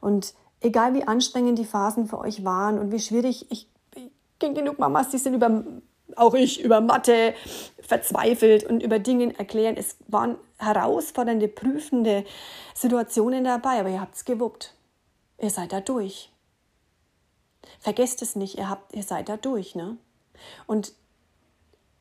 Und 0.00 0.34
egal 0.60 0.94
wie 0.94 1.06
anstrengend 1.06 1.58
die 1.58 1.64
Phasen 1.64 2.06
für 2.06 2.18
euch 2.18 2.44
waren 2.44 2.78
und 2.78 2.92
wie 2.92 3.00
schwierig, 3.00 3.50
ich, 3.50 3.68
ich 3.96 4.10
kenne 4.38 4.54
genug 4.54 4.78
Mamas, 4.78 5.08
die 5.08 5.18
sind 5.18 5.34
über 5.34 5.64
auch 6.18 6.34
ich 6.34 6.60
über 6.60 6.80
Mathe 6.80 7.34
verzweifelt 7.80 8.64
und 8.64 8.82
über 8.82 8.98
Dinge 8.98 9.38
erklären. 9.38 9.76
Es 9.76 9.96
waren 10.06 10.36
herausfordernde, 10.58 11.48
prüfende 11.48 12.24
Situationen 12.74 13.44
dabei, 13.44 13.80
aber 13.80 13.90
ihr 13.90 14.00
habt 14.00 14.16
es 14.16 14.24
gewuppt. 14.24 14.74
Ihr 15.40 15.50
seid 15.50 15.72
da 15.72 15.80
durch. 15.80 16.30
Vergesst 17.80 18.22
es 18.22 18.36
nicht, 18.36 18.58
ihr, 18.58 18.68
habt, 18.68 18.94
ihr 18.94 19.02
seid 19.02 19.28
da 19.28 19.36
durch. 19.36 19.74
Ne? 19.74 19.96
Und 20.66 20.92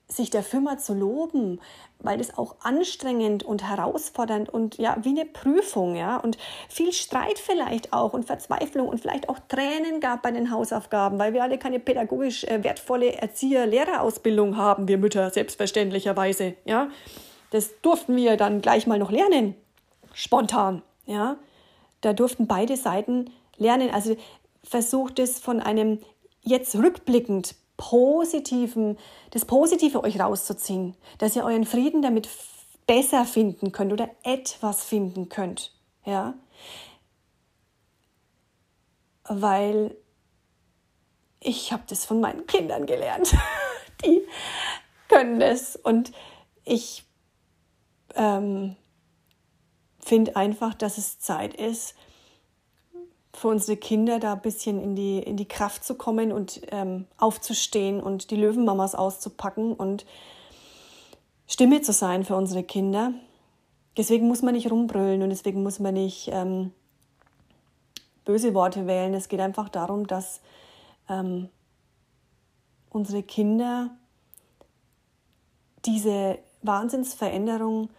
sich 0.09 0.29
der 0.29 0.43
Firma 0.43 0.77
zu 0.77 0.93
loben, 0.93 1.59
weil 1.99 2.17
das 2.17 2.37
auch 2.37 2.55
anstrengend 2.61 3.43
und 3.43 3.67
herausfordernd 3.67 4.47
und 4.49 4.77
ja, 4.77 4.95
wie 5.01 5.09
eine 5.09 5.25
Prüfung, 5.25 5.95
ja, 5.95 6.17
und 6.17 6.37
viel 6.69 6.93
Streit 6.93 7.39
vielleicht 7.39 7.91
auch 7.91 8.13
und 8.13 8.25
Verzweiflung 8.25 8.87
und 8.87 9.01
vielleicht 9.01 9.27
auch 9.27 9.39
Tränen 9.49 9.99
gab 9.99 10.21
bei 10.21 10.31
den 10.31 10.49
Hausaufgaben, 10.49 11.19
weil 11.19 11.33
wir 11.33 11.43
alle 11.43 11.57
keine 11.57 11.79
pädagogisch 11.79 12.45
äh, 12.45 12.63
wertvolle 12.63 13.13
Erzieher-Lehrerausbildung 13.13 14.55
haben, 14.55 14.87
wir 14.87 14.97
Mütter 14.97 15.29
selbstverständlicherweise, 15.29 16.53
ja. 16.65 16.89
Das 17.51 17.81
durften 17.81 18.15
wir 18.15 18.37
dann 18.37 18.61
gleich 18.61 18.87
mal 18.87 18.99
noch 18.99 19.11
lernen, 19.11 19.55
spontan, 20.13 20.83
ja. 21.05 21.37
Da 21.99 22.13
durften 22.13 22.47
beide 22.47 22.77
Seiten 22.77 23.31
lernen, 23.57 23.89
also 23.89 24.15
versucht 24.63 25.19
es 25.19 25.39
von 25.39 25.59
einem 25.59 25.99
jetzt 26.43 26.75
rückblickend 26.75 27.55
Positiven, 27.77 28.97
das 29.31 29.45
Positive 29.45 30.03
euch 30.03 30.19
rauszuziehen, 30.19 30.95
dass 31.19 31.35
ihr 31.35 31.43
euren 31.45 31.65
Frieden 31.65 32.01
damit 32.01 32.27
besser 32.87 33.25
finden 33.25 33.71
könnt 33.71 33.93
oder 33.93 34.09
etwas 34.23 34.83
finden 34.83 35.29
könnt. 35.29 35.73
Ja? 36.05 36.33
Weil 39.25 39.95
ich 41.39 41.71
habe 41.71 41.83
das 41.87 42.05
von 42.05 42.19
meinen 42.19 42.47
Kindern 42.47 42.85
gelernt. 42.85 43.35
Die 44.05 44.21
können 45.07 45.39
das. 45.39 45.75
Und 45.75 46.11
ich 46.63 47.05
ähm, 48.15 48.75
finde 49.99 50.35
einfach, 50.35 50.73
dass 50.73 50.97
es 50.97 51.19
Zeit 51.19 51.53
ist 51.53 51.95
für 53.37 53.49
unsere 53.49 53.77
Kinder 53.77 54.19
da 54.19 54.33
ein 54.33 54.41
bisschen 54.41 54.81
in 54.81 54.95
die, 54.95 55.19
in 55.19 55.37
die 55.37 55.47
Kraft 55.47 55.83
zu 55.83 55.93
kommen 55.93 56.31
und 56.31 56.59
ähm, 56.71 57.05
aufzustehen 57.19 58.01
und 58.01 58.31
die 58.31 58.35
Löwenmamas 58.35 58.95
auszupacken 58.95 59.73
und 59.73 60.07
Stimme 61.45 61.81
zu 61.81 61.93
sein 61.93 62.25
für 62.25 62.35
unsere 62.35 62.63
Kinder. 62.63 63.13
Deswegen 63.95 64.27
muss 64.27 64.41
man 64.41 64.55
nicht 64.55 64.71
rumbrüllen 64.71 65.21
und 65.21 65.29
deswegen 65.29 65.61
muss 65.61 65.77
man 65.77 65.93
nicht 65.93 66.29
ähm, 66.33 66.71
böse 68.25 68.55
Worte 68.55 68.87
wählen. 68.87 69.13
Es 69.13 69.29
geht 69.29 69.39
einfach 69.39 69.69
darum, 69.69 70.07
dass 70.07 70.41
ähm, 71.07 71.49
unsere 72.89 73.21
Kinder 73.21 73.91
diese 75.85 76.39
Wahnsinnsveränderung 76.63 77.89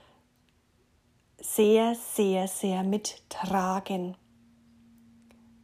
sehr, 1.40 1.94
sehr, 1.94 2.48
sehr 2.48 2.82
mittragen 2.82 4.16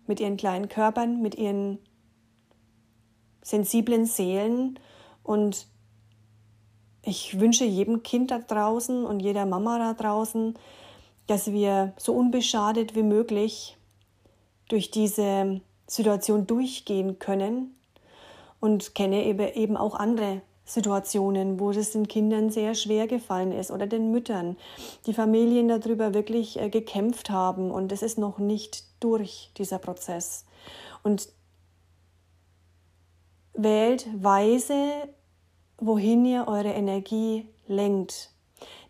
mit 0.07 0.21
ihren 0.21 0.37
kleinen 0.37 0.69
Körpern, 0.69 1.23
mit 1.23 1.35
ihren 1.35 1.79
sensiblen 3.43 4.07
Seelen. 4.07 4.79
Und 5.23 5.67
ich 7.03 7.39
wünsche 7.39 7.65
jedem 7.65 8.03
Kind 8.03 8.31
da 8.31 8.39
draußen 8.39 9.05
und 9.05 9.21
jeder 9.21 9.47
Mama 9.47 9.79
da 9.79 9.95
draußen, 9.95 10.55
dass 11.27 11.53
wir 11.53 11.93
so 11.97 12.15
unbeschadet 12.15 12.95
wie 12.95 13.03
möglich 13.03 13.77
durch 14.69 14.91
diese 14.91 15.61
Situation 15.87 16.47
durchgehen 16.47 17.19
können 17.19 17.75
und 18.61 18.95
kenne 18.95 19.25
eben 19.25 19.77
auch 19.77 19.95
andere 19.95 20.41
Situationen, 20.65 21.61
wo 21.61 21.71
es 21.71 21.93
den 21.93 22.09
Kindern 22.09 22.51
sehr 22.51 22.75
schwer 22.75 23.07
gefallen 23.07 23.53
ist 23.53 23.71
oder 23.71 23.87
den 23.87 24.11
Müttern, 24.11 24.57
die 25.07 25.13
Familien 25.13 25.69
darüber 25.69 26.15
wirklich 26.15 26.59
äh, 26.59 26.71
gekämpft 26.71 27.29
haben 27.29 27.71
und 27.71 27.93
es 27.93 28.03
ist 28.03 28.19
noch 28.19 28.39
nicht 28.39 28.85
durch, 29.05 29.51
dieser 29.59 29.79
Prozess. 29.79 30.47
Und 31.03 31.29
wählt 33.53 34.07
weise, 34.17 35.09
wohin 35.77 36.25
ihr 36.25 36.49
eure 36.49 36.73
Energie 36.73 37.49
lenkt. 37.67 38.31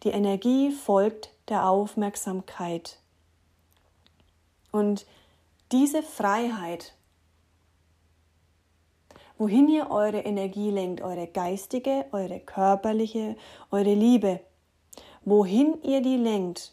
Die 0.05 0.11
Energie 0.11 0.70
folgt 0.70 1.35
der 1.48 1.68
Aufmerksamkeit. 1.68 3.00
Und 4.70 5.07
diese 5.72 6.03
Freiheit, 6.03 6.94
wohin 9.37 9.68
ihr 9.68 9.90
eure 9.90 10.20
Energie 10.20 10.70
lenkt, 10.70 11.00
eure 11.00 11.27
geistige, 11.27 12.07
eure 12.12 12.38
körperliche, 12.40 13.37
eure 13.70 13.94
Liebe, 13.94 14.40
wohin 15.24 15.83
ihr 15.83 16.00
die 16.00 16.16
lenkt, 16.16 16.72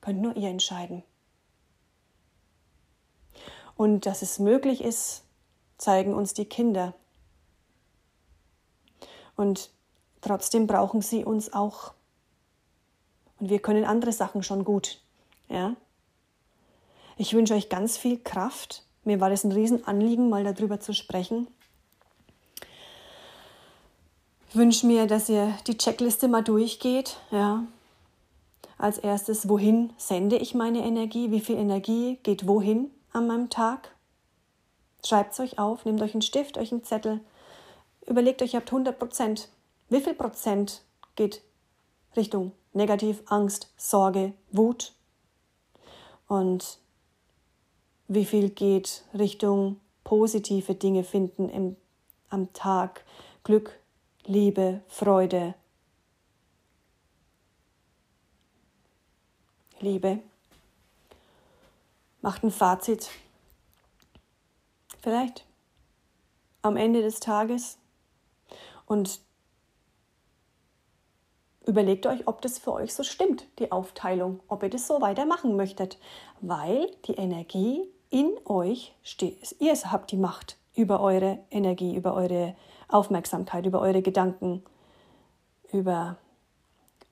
könnt 0.00 0.20
nur 0.20 0.36
ihr 0.36 0.48
entscheiden. 0.48 1.02
Und 3.78 4.06
dass 4.06 4.22
es 4.22 4.40
möglich 4.40 4.82
ist, 4.82 5.22
zeigen 5.78 6.12
uns 6.12 6.34
die 6.34 6.46
Kinder. 6.46 6.94
Und 9.36 9.70
trotzdem 10.20 10.66
brauchen 10.66 11.00
sie 11.00 11.24
uns 11.24 11.52
auch. 11.52 11.92
Und 13.38 13.50
wir 13.50 13.60
können 13.60 13.84
andere 13.84 14.10
Sachen 14.12 14.42
schon 14.42 14.64
gut. 14.64 15.00
Ja? 15.48 15.76
Ich 17.16 17.32
wünsche 17.34 17.54
euch 17.54 17.68
ganz 17.68 17.96
viel 17.96 18.18
Kraft. 18.18 18.82
Mir 19.04 19.20
war 19.20 19.30
das 19.30 19.44
ein 19.44 19.52
Riesenanliegen, 19.52 20.28
mal 20.28 20.42
darüber 20.42 20.80
zu 20.80 20.92
sprechen. 20.92 21.46
Ich 24.48 24.56
wünsche 24.56 24.88
mir, 24.88 25.06
dass 25.06 25.28
ihr 25.28 25.54
die 25.68 25.78
Checkliste 25.78 26.26
mal 26.26 26.42
durchgeht. 26.42 27.16
Ja. 27.30 27.62
Als 28.76 28.98
erstes, 28.98 29.48
wohin 29.48 29.92
sende 29.98 30.36
ich 30.36 30.54
meine 30.54 30.84
Energie? 30.84 31.30
Wie 31.30 31.40
viel 31.40 31.56
Energie 31.56 32.18
geht 32.24 32.48
wohin? 32.48 32.90
An 33.12 33.26
meinem 33.26 33.50
Tag? 33.50 33.94
Schreibt 35.04 35.32
es 35.32 35.40
euch 35.40 35.58
auf, 35.58 35.84
nehmt 35.84 36.02
euch 36.02 36.14
einen 36.14 36.22
Stift, 36.22 36.58
euch 36.58 36.72
einen 36.72 36.84
Zettel, 36.84 37.20
überlegt 38.06 38.42
euch, 38.42 38.54
ihr 38.54 38.60
habt 38.60 38.70
100 38.70 38.98
Prozent. 38.98 39.48
Wie 39.88 40.00
viel 40.00 40.14
Prozent 40.14 40.82
geht 41.16 41.42
Richtung 42.16 42.52
Negativ, 42.72 43.22
Angst, 43.26 43.72
Sorge, 43.76 44.32
Wut? 44.50 44.92
Und 46.26 46.78
wie 48.06 48.24
viel 48.24 48.50
geht 48.50 49.04
Richtung 49.16 49.80
positive 50.04 50.74
Dinge 50.74 51.04
finden 51.04 51.48
im, 51.48 51.76
am 52.28 52.52
Tag? 52.52 53.04
Glück, 53.44 53.78
Liebe, 54.24 54.82
Freude, 54.88 55.54
Liebe 59.80 60.20
macht 62.20 62.42
ein 62.44 62.50
Fazit. 62.50 63.10
Vielleicht 65.00 65.46
am 66.62 66.76
Ende 66.76 67.02
des 67.02 67.20
Tages 67.20 67.78
und 68.86 69.20
überlegt 71.66 72.06
euch, 72.06 72.26
ob 72.26 72.40
das 72.42 72.58
für 72.58 72.72
euch 72.72 72.94
so 72.94 73.02
stimmt, 73.02 73.46
die 73.58 73.70
Aufteilung, 73.70 74.40
ob 74.48 74.62
ihr 74.62 74.70
das 74.70 74.86
so 74.86 75.00
weitermachen 75.00 75.54
möchtet, 75.54 75.98
weil 76.40 76.90
die 77.06 77.14
Energie 77.14 77.88
in 78.10 78.32
euch 78.46 78.94
steht. 79.02 79.54
Ihr 79.60 79.74
habt 79.74 80.10
die 80.10 80.16
Macht 80.16 80.56
über 80.74 81.00
eure 81.00 81.38
Energie, 81.50 81.94
über 81.94 82.14
eure 82.14 82.56
Aufmerksamkeit, 82.88 83.66
über 83.66 83.80
eure 83.80 84.00
Gedanken, 84.00 84.64
über 85.72 86.16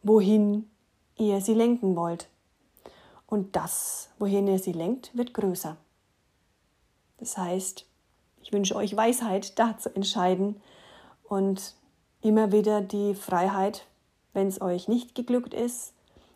wohin 0.02 0.70
ihr 1.16 1.40
sie 1.40 1.54
lenken 1.54 1.96
wollt. 1.96 2.28
Und 3.36 3.54
das, 3.54 4.08
wohin 4.18 4.48
ihr 4.48 4.58
sie 4.58 4.72
lenkt, 4.72 5.14
wird 5.14 5.34
größer. 5.34 5.76
Das 7.18 7.36
heißt, 7.36 7.84
ich 8.40 8.50
wünsche 8.50 8.74
euch 8.74 8.96
Weisheit, 8.96 9.58
da 9.58 9.76
zu 9.76 9.94
entscheiden 9.94 10.58
und 11.22 11.74
immer 12.22 12.50
wieder 12.50 12.80
die 12.80 13.14
Freiheit, 13.14 13.84
wenn 14.32 14.48
es 14.48 14.62
euch 14.62 14.88
nicht 14.88 15.14
geglückt 15.14 15.52
ist, 15.52 15.92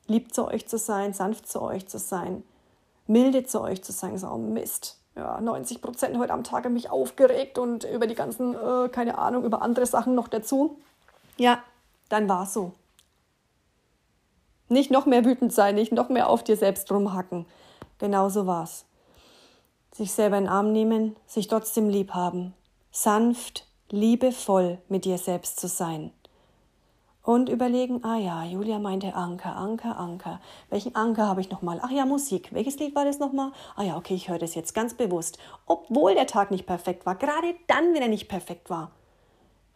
lieb 0.08 0.34
zu 0.34 0.46
euch 0.46 0.68
zu 0.68 0.76
sein, 0.76 1.14
sanft 1.14 1.48
zu 1.48 1.62
euch 1.62 1.88
zu 1.88 1.98
sein, 1.98 2.42
milde 3.06 3.44
zu 3.46 3.62
euch 3.62 3.82
zu 3.82 3.92
sein. 3.92 4.18
So, 4.18 4.36
Mist. 4.36 5.00
Ja, 5.16 5.40
90 5.40 5.80
Prozent 5.80 6.18
heute 6.18 6.34
am 6.34 6.44
Tag 6.44 6.68
mich 6.68 6.90
aufgeregt 6.90 7.56
und 7.56 7.84
über 7.84 8.08
die 8.08 8.14
ganzen, 8.14 8.54
äh, 8.54 8.90
keine 8.90 9.16
Ahnung, 9.16 9.44
über 9.44 9.62
andere 9.62 9.86
Sachen 9.86 10.14
noch 10.14 10.28
dazu. 10.28 10.76
Ja, 11.38 11.62
dann 12.10 12.28
war 12.28 12.42
es 12.42 12.52
so. 12.52 12.72
Nicht 14.70 14.92
noch 14.92 15.04
mehr 15.04 15.24
wütend 15.24 15.52
sein, 15.52 15.74
nicht 15.74 15.90
noch 15.90 16.11
mehr 16.11 16.30
auf 16.30 16.44
dir 16.44 16.56
selbst 16.56 16.92
rumhacken. 16.92 17.44
Genauso 17.98 18.46
war's. 18.46 18.87
Sich 19.92 20.12
selber 20.12 20.38
in 20.38 20.44
den 20.44 20.52
Arm 20.52 20.70
nehmen, 20.70 21.16
sich 21.26 21.48
trotzdem 21.48 21.88
lieb 21.88 22.14
haben. 22.14 22.54
Sanft, 22.92 23.66
liebevoll 23.90 24.78
mit 24.88 25.04
dir 25.04 25.18
selbst 25.18 25.59
zu 25.59 25.66
sein. 25.66 26.12
Und 27.24 27.48
überlegen, 27.48 28.04
ah 28.04 28.16
ja, 28.16 28.44
Julia 28.44 28.78
meinte 28.78 29.16
Anker, 29.16 29.56
Anker, 29.56 29.98
Anker. 29.98 30.40
Welchen 30.68 30.94
Anker 30.94 31.26
habe 31.26 31.40
ich 31.40 31.50
nochmal? 31.50 31.80
Ach 31.83 31.90
ja, 31.90 32.06
Musik. 32.06 32.54
Welches 32.54 32.78
Lied 32.78 32.94
war 32.94 33.04
das 33.04 33.18
nochmal? 33.18 33.50
Ah 33.74 33.83
ja, 33.83 33.96
okay, 33.96 34.14
ich 34.14 34.28
höre 34.28 34.38
das 34.38 34.54
jetzt 34.54 34.72
ganz 34.72 34.94
bewusst. 34.94 35.37
Obwohl 35.66 36.14
der 36.14 36.28
Tag 36.28 36.52
nicht 36.52 36.66
perfekt 36.66 37.06
war, 37.06 37.16
gerade 37.16 37.56
dann, 37.66 37.92
wenn 37.92 38.02
er 38.02 38.09
nicht 38.09 38.28
perfekt 38.28 38.70
war. 38.70 38.92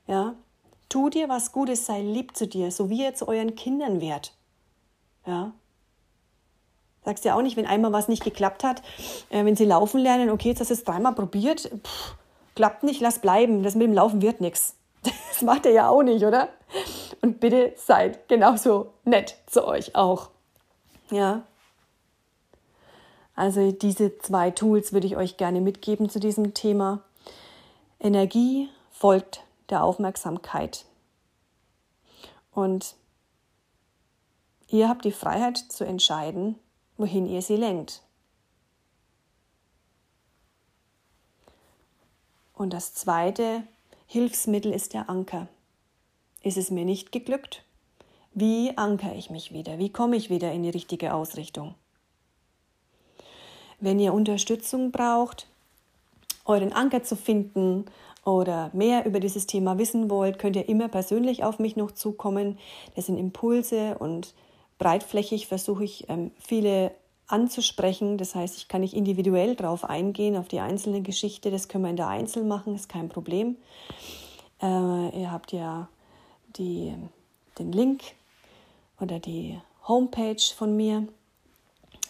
Ja, 0.06 0.34
tu 0.88 1.10
dir 1.10 1.28
was 1.28 1.50
Gutes, 1.50 1.84
sei 1.84 2.00
lieb 2.00 2.36
zu 2.36 2.46
dir, 2.46 2.70
so 2.70 2.90
wie 2.90 3.02
ihr 3.02 3.16
zu 3.16 3.26
euren 3.26 3.56
Kindern 3.56 4.00
wärt. 4.00 4.34
Ja. 5.26 5.52
Sagst 7.04 7.24
ja 7.24 7.36
auch 7.36 7.42
nicht, 7.42 7.56
wenn 7.56 7.66
einmal 7.66 7.92
was 7.92 8.08
nicht 8.08 8.24
geklappt 8.24 8.64
hat, 8.64 8.82
äh, 9.30 9.44
wenn 9.44 9.56
sie 9.56 9.66
laufen 9.66 10.00
lernen, 10.00 10.30
okay, 10.30 10.48
jetzt 10.48 10.60
hast 10.60 10.70
du 10.70 10.74
es 10.74 10.84
dreimal 10.84 11.14
probiert, 11.14 11.70
pff, 11.84 12.16
klappt 12.54 12.82
nicht, 12.82 13.00
lass 13.00 13.18
bleiben, 13.18 13.62
das 13.62 13.74
mit 13.74 13.86
dem 13.86 13.94
Laufen 13.94 14.22
wird 14.22 14.40
nichts. 14.40 14.76
Das 15.30 15.42
macht 15.42 15.66
ihr 15.66 15.72
ja 15.72 15.88
auch 15.88 16.04
nicht, 16.04 16.24
oder? 16.24 16.48
Und 17.20 17.40
bitte 17.40 17.72
seid 17.76 18.28
genauso 18.28 18.92
nett 19.04 19.36
zu 19.46 19.66
euch 19.66 19.96
auch. 19.96 20.30
Ja. 21.10 21.42
Also 23.34 23.72
diese 23.72 24.16
zwei 24.18 24.52
Tools 24.52 24.92
würde 24.92 25.08
ich 25.08 25.16
euch 25.16 25.36
gerne 25.36 25.60
mitgeben 25.60 26.08
zu 26.08 26.20
diesem 26.20 26.54
Thema. 26.54 27.02
Energie 27.98 28.68
folgt 28.92 29.42
der 29.70 29.82
Aufmerksamkeit. 29.82 30.84
Und 32.52 32.94
Ihr 34.68 34.88
habt 34.88 35.04
die 35.04 35.12
Freiheit 35.12 35.58
zu 35.58 35.84
entscheiden, 35.84 36.56
wohin 36.96 37.26
ihr 37.26 37.42
sie 37.42 37.56
lenkt. 37.56 38.02
Und 42.54 42.72
das 42.72 42.94
zweite 42.94 43.64
Hilfsmittel 44.06 44.72
ist 44.72 44.94
der 44.94 45.10
Anker. 45.10 45.48
Ist 46.42 46.56
es 46.56 46.70
mir 46.70 46.84
nicht 46.84 47.10
geglückt? 47.10 47.64
Wie 48.32 48.76
ankere 48.76 49.14
ich 49.14 49.30
mich 49.30 49.52
wieder? 49.52 49.78
Wie 49.78 49.90
komme 49.90 50.16
ich 50.16 50.30
wieder 50.30 50.52
in 50.52 50.62
die 50.62 50.70
richtige 50.70 51.14
Ausrichtung? 51.14 51.74
Wenn 53.80 53.98
ihr 53.98 54.14
Unterstützung 54.14 54.92
braucht, 54.92 55.46
euren 56.44 56.72
Anker 56.72 57.02
zu 57.02 57.16
finden 57.16 57.86
oder 58.24 58.70
mehr 58.72 59.04
über 59.04 59.20
dieses 59.20 59.46
Thema 59.46 59.78
wissen 59.78 60.10
wollt, 60.10 60.38
könnt 60.38 60.56
ihr 60.56 60.68
immer 60.68 60.88
persönlich 60.88 61.44
auf 61.44 61.58
mich 61.58 61.76
noch 61.76 61.92
zukommen. 61.92 62.58
Das 62.94 63.06
sind 63.06 63.18
Impulse 63.18 63.96
und 63.98 64.34
breitflächig 64.84 65.46
versuche 65.46 65.82
ich 65.82 66.10
ähm, 66.10 66.30
viele 66.38 66.90
anzusprechen. 67.26 68.18
Das 68.18 68.34
heißt, 68.34 68.58
ich 68.58 68.68
kann 68.68 68.82
nicht 68.82 68.92
individuell 68.92 69.56
drauf 69.56 69.82
eingehen, 69.82 70.36
auf 70.36 70.46
die 70.46 70.60
einzelne 70.60 71.00
Geschichte. 71.00 71.50
Das 71.50 71.68
können 71.68 71.84
wir 71.84 71.90
in 71.90 71.96
der 71.96 72.08
Einzel 72.08 72.44
machen, 72.44 72.74
ist 72.74 72.90
kein 72.90 73.08
Problem. 73.08 73.56
Äh, 74.60 74.66
ihr 75.18 75.32
habt 75.32 75.52
ja 75.52 75.88
die, 76.58 76.94
den 77.58 77.72
Link 77.72 78.02
oder 79.00 79.18
die 79.18 79.58
Homepage 79.88 80.42
von 80.54 80.76
mir. 80.76 81.08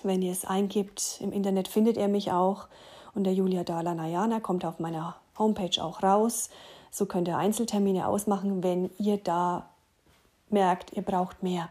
Wenn 0.03 0.21
ihr 0.21 0.33
es 0.33 0.45
eingibt, 0.45 1.21
im 1.21 1.31
Internet 1.31 1.69
findet 1.69 1.97
ihr 1.97 2.09
mich 2.09 2.33
auch. 2.33 2.67
Und 3.15 3.23
der 3.23 3.35
Julia 3.35 3.63
Dala 3.63 3.95
Nayana 3.95 4.41
kommt 4.41 4.65
auf 4.65 4.81
meiner 4.81 5.15
Homepage 5.39 5.81
auch 5.81 6.03
raus. 6.03 6.51
So 6.91 7.07
könnt 7.07 7.29
ihr 7.29 7.39
Einzeltermine 7.39 8.09
ausmachen, 8.09 8.65
wenn 8.65 8.91
ihr 8.99 9.19
da 9.19 9.71
merkt, 10.51 10.93
ihr 10.93 11.03
braucht 11.03 11.45
mehr. 11.45 11.69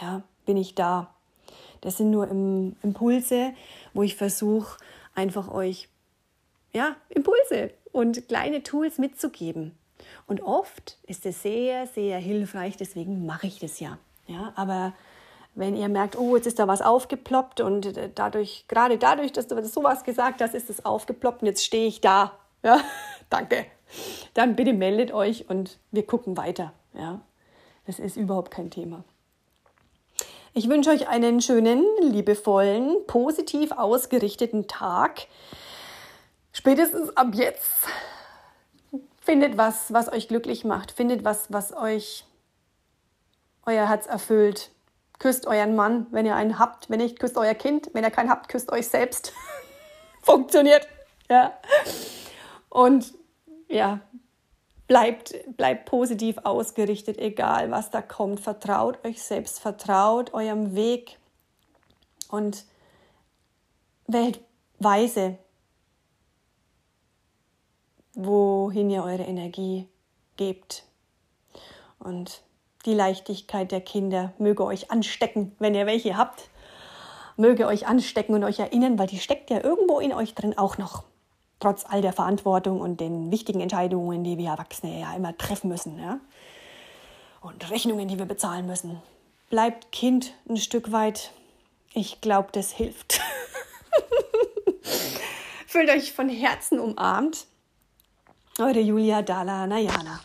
Ja, 0.00 0.22
bin 0.46 0.56
ich 0.56 0.74
da. 0.74 1.14
Das 1.80 1.96
sind 1.96 2.10
nur 2.10 2.28
Impulse, 2.30 3.52
wo 3.94 4.02
ich 4.02 4.16
versuche, 4.16 4.78
einfach 5.14 5.48
euch 5.48 5.88
ja, 6.72 6.96
Impulse 7.08 7.70
und 7.92 8.28
kleine 8.28 8.62
Tools 8.62 8.98
mitzugeben. 8.98 9.76
Und 10.26 10.42
oft 10.42 10.98
ist 11.06 11.26
es 11.26 11.42
sehr, 11.42 11.86
sehr 11.86 12.18
hilfreich, 12.18 12.76
deswegen 12.76 13.26
mache 13.26 13.46
ich 13.46 13.58
das 13.58 13.80
ja. 13.80 13.98
ja 14.26 14.52
aber 14.56 14.92
wenn 15.54 15.76
ihr 15.76 15.88
merkt, 15.88 16.16
oh, 16.16 16.36
jetzt 16.36 16.46
ist 16.46 16.60
da 16.60 16.68
was 16.68 16.82
aufgeploppt 16.82 17.60
und 17.60 17.92
dadurch, 18.14 18.66
gerade 18.68 18.96
dadurch, 18.96 19.32
dass 19.32 19.48
du 19.48 19.60
sowas 19.64 20.04
gesagt 20.04 20.40
hast, 20.40 20.54
ist 20.54 20.70
es 20.70 20.84
aufgeploppt 20.84 21.42
und 21.42 21.46
jetzt 21.46 21.64
stehe 21.64 21.88
ich 21.88 22.00
da. 22.00 22.32
Ja, 22.62 22.80
danke. 23.30 23.66
Dann 24.34 24.54
bitte 24.54 24.72
meldet 24.72 25.12
euch 25.12 25.48
und 25.50 25.78
wir 25.90 26.06
gucken 26.06 26.36
weiter. 26.36 26.72
Ja, 26.94 27.20
das 27.86 27.98
ist 27.98 28.16
überhaupt 28.16 28.52
kein 28.52 28.70
Thema. 28.70 29.02
Ich 30.54 30.68
wünsche 30.68 30.90
euch 30.90 31.08
einen 31.08 31.40
schönen, 31.40 31.84
liebevollen, 32.00 32.96
positiv 33.06 33.72
ausgerichteten 33.72 34.66
Tag. 34.66 35.26
Spätestens 36.52 37.16
ab 37.16 37.28
jetzt 37.34 37.86
findet 39.20 39.58
was, 39.58 39.92
was 39.92 40.10
euch 40.10 40.26
glücklich 40.28 40.64
macht. 40.64 40.90
Findet 40.90 41.24
was, 41.24 41.52
was 41.52 41.76
euch 41.76 42.24
euer 43.66 43.88
Herz 43.88 44.06
erfüllt. 44.06 44.70
Küsst 45.18 45.46
euren 45.46 45.76
Mann, 45.76 46.06
wenn 46.10 46.24
ihr 46.24 46.34
einen 46.34 46.58
habt. 46.58 46.88
Wenn 46.88 46.98
nicht, 46.98 47.18
küsst 47.18 47.36
euer 47.36 47.54
Kind. 47.54 47.90
Wenn 47.92 48.04
ihr 48.04 48.10
keinen 48.10 48.30
habt, 48.30 48.48
küsst 48.48 48.72
euch 48.72 48.88
selbst. 48.88 49.32
Funktioniert. 50.22 50.88
Ja. 51.28 51.58
Und 52.70 53.12
ja, 53.68 54.00
bleibt, 54.88 55.34
bleibt 55.56 55.84
positiv 55.84 56.38
ausgerichtet, 56.42 57.18
egal 57.18 57.70
was 57.70 57.90
da 57.90 58.02
kommt. 58.02 58.40
Vertraut 58.40 59.04
euch 59.04 59.22
selbst, 59.22 59.60
vertraut 59.60 60.34
eurem 60.34 60.74
Weg 60.74 61.18
und 62.28 62.64
wählt 64.06 64.40
weise, 64.80 65.38
wohin 68.14 68.90
ihr 68.90 69.04
eure 69.04 69.24
Energie 69.24 69.86
gebt. 70.36 70.84
Und 71.98 72.42
die 72.86 72.94
Leichtigkeit 72.94 73.70
der 73.70 73.82
Kinder 73.82 74.32
möge 74.38 74.64
euch 74.64 74.90
anstecken, 74.90 75.54
wenn 75.58 75.74
ihr 75.74 75.86
welche 75.86 76.16
habt. 76.16 76.48
Möge 77.36 77.66
euch 77.66 77.86
anstecken 77.86 78.34
und 78.34 78.42
euch 78.42 78.58
erinnern, 78.58 78.98
weil 78.98 79.06
die 79.06 79.20
steckt 79.20 79.50
ja 79.50 79.62
irgendwo 79.62 80.00
in 80.00 80.12
euch 80.12 80.34
drin 80.34 80.58
auch 80.58 80.78
noch 80.78 81.04
trotz 81.60 81.84
all 81.86 82.02
der 82.02 82.12
Verantwortung 82.12 82.80
und 82.80 83.00
den 83.00 83.30
wichtigen 83.30 83.60
Entscheidungen, 83.60 84.24
die 84.24 84.38
wir 84.38 84.50
Erwachsene 84.50 85.00
ja 85.00 85.14
immer 85.14 85.36
treffen 85.36 85.68
müssen. 85.68 85.98
Ja? 85.98 86.20
Und 87.40 87.70
Rechnungen, 87.70 88.08
die 88.08 88.18
wir 88.18 88.26
bezahlen 88.26 88.66
müssen. 88.66 89.00
Bleibt 89.50 89.92
Kind 89.92 90.34
ein 90.48 90.56
Stück 90.56 90.92
weit. 90.92 91.32
Ich 91.94 92.20
glaube, 92.20 92.48
das 92.52 92.70
hilft. 92.72 93.20
Fühlt 95.66 95.90
euch 95.90 96.12
von 96.12 96.28
Herzen 96.28 96.78
umarmt. 96.78 97.46
Eure 98.58 98.80
Julia 98.80 99.22
Dala 99.22 99.66
Nayana. 99.66 100.20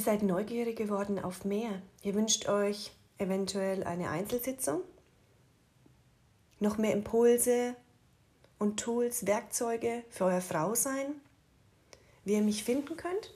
Ihr 0.00 0.04
seid 0.04 0.22
neugierig 0.22 0.76
geworden 0.76 1.18
auf 1.18 1.44
mehr. 1.44 1.82
Ihr 2.02 2.14
wünscht 2.14 2.48
euch 2.48 2.92
eventuell 3.18 3.84
eine 3.84 4.08
Einzelsitzung, 4.08 4.80
noch 6.58 6.78
mehr 6.78 6.94
Impulse 6.94 7.76
und 8.58 8.80
Tools, 8.80 9.26
Werkzeuge 9.26 10.02
für 10.08 10.24
euer 10.24 10.40
Frausein, 10.40 11.16
wie 12.24 12.32
ihr 12.32 12.40
mich 12.40 12.64
finden 12.64 12.96
könnt. 12.96 13.34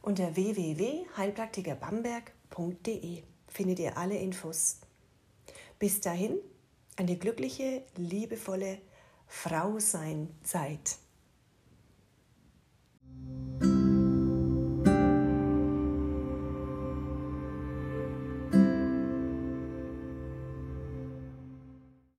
Unter 0.00 0.36
www.heilpraktikerbamberg.de 0.36 3.24
findet 3.48 3.80
ihr 3.80 3.98
alle 3.98 4.16
Infos. 4.16 4.76
Bis 5.80 6.00
dahin 6.00 6.38
eine 6.98 7.16
glückliche, 7.16 7.82
liebevolle 7.96 8.78
Frau 9.26 9.80
sein 9.80 10.28
Zeit. 10.44 10.98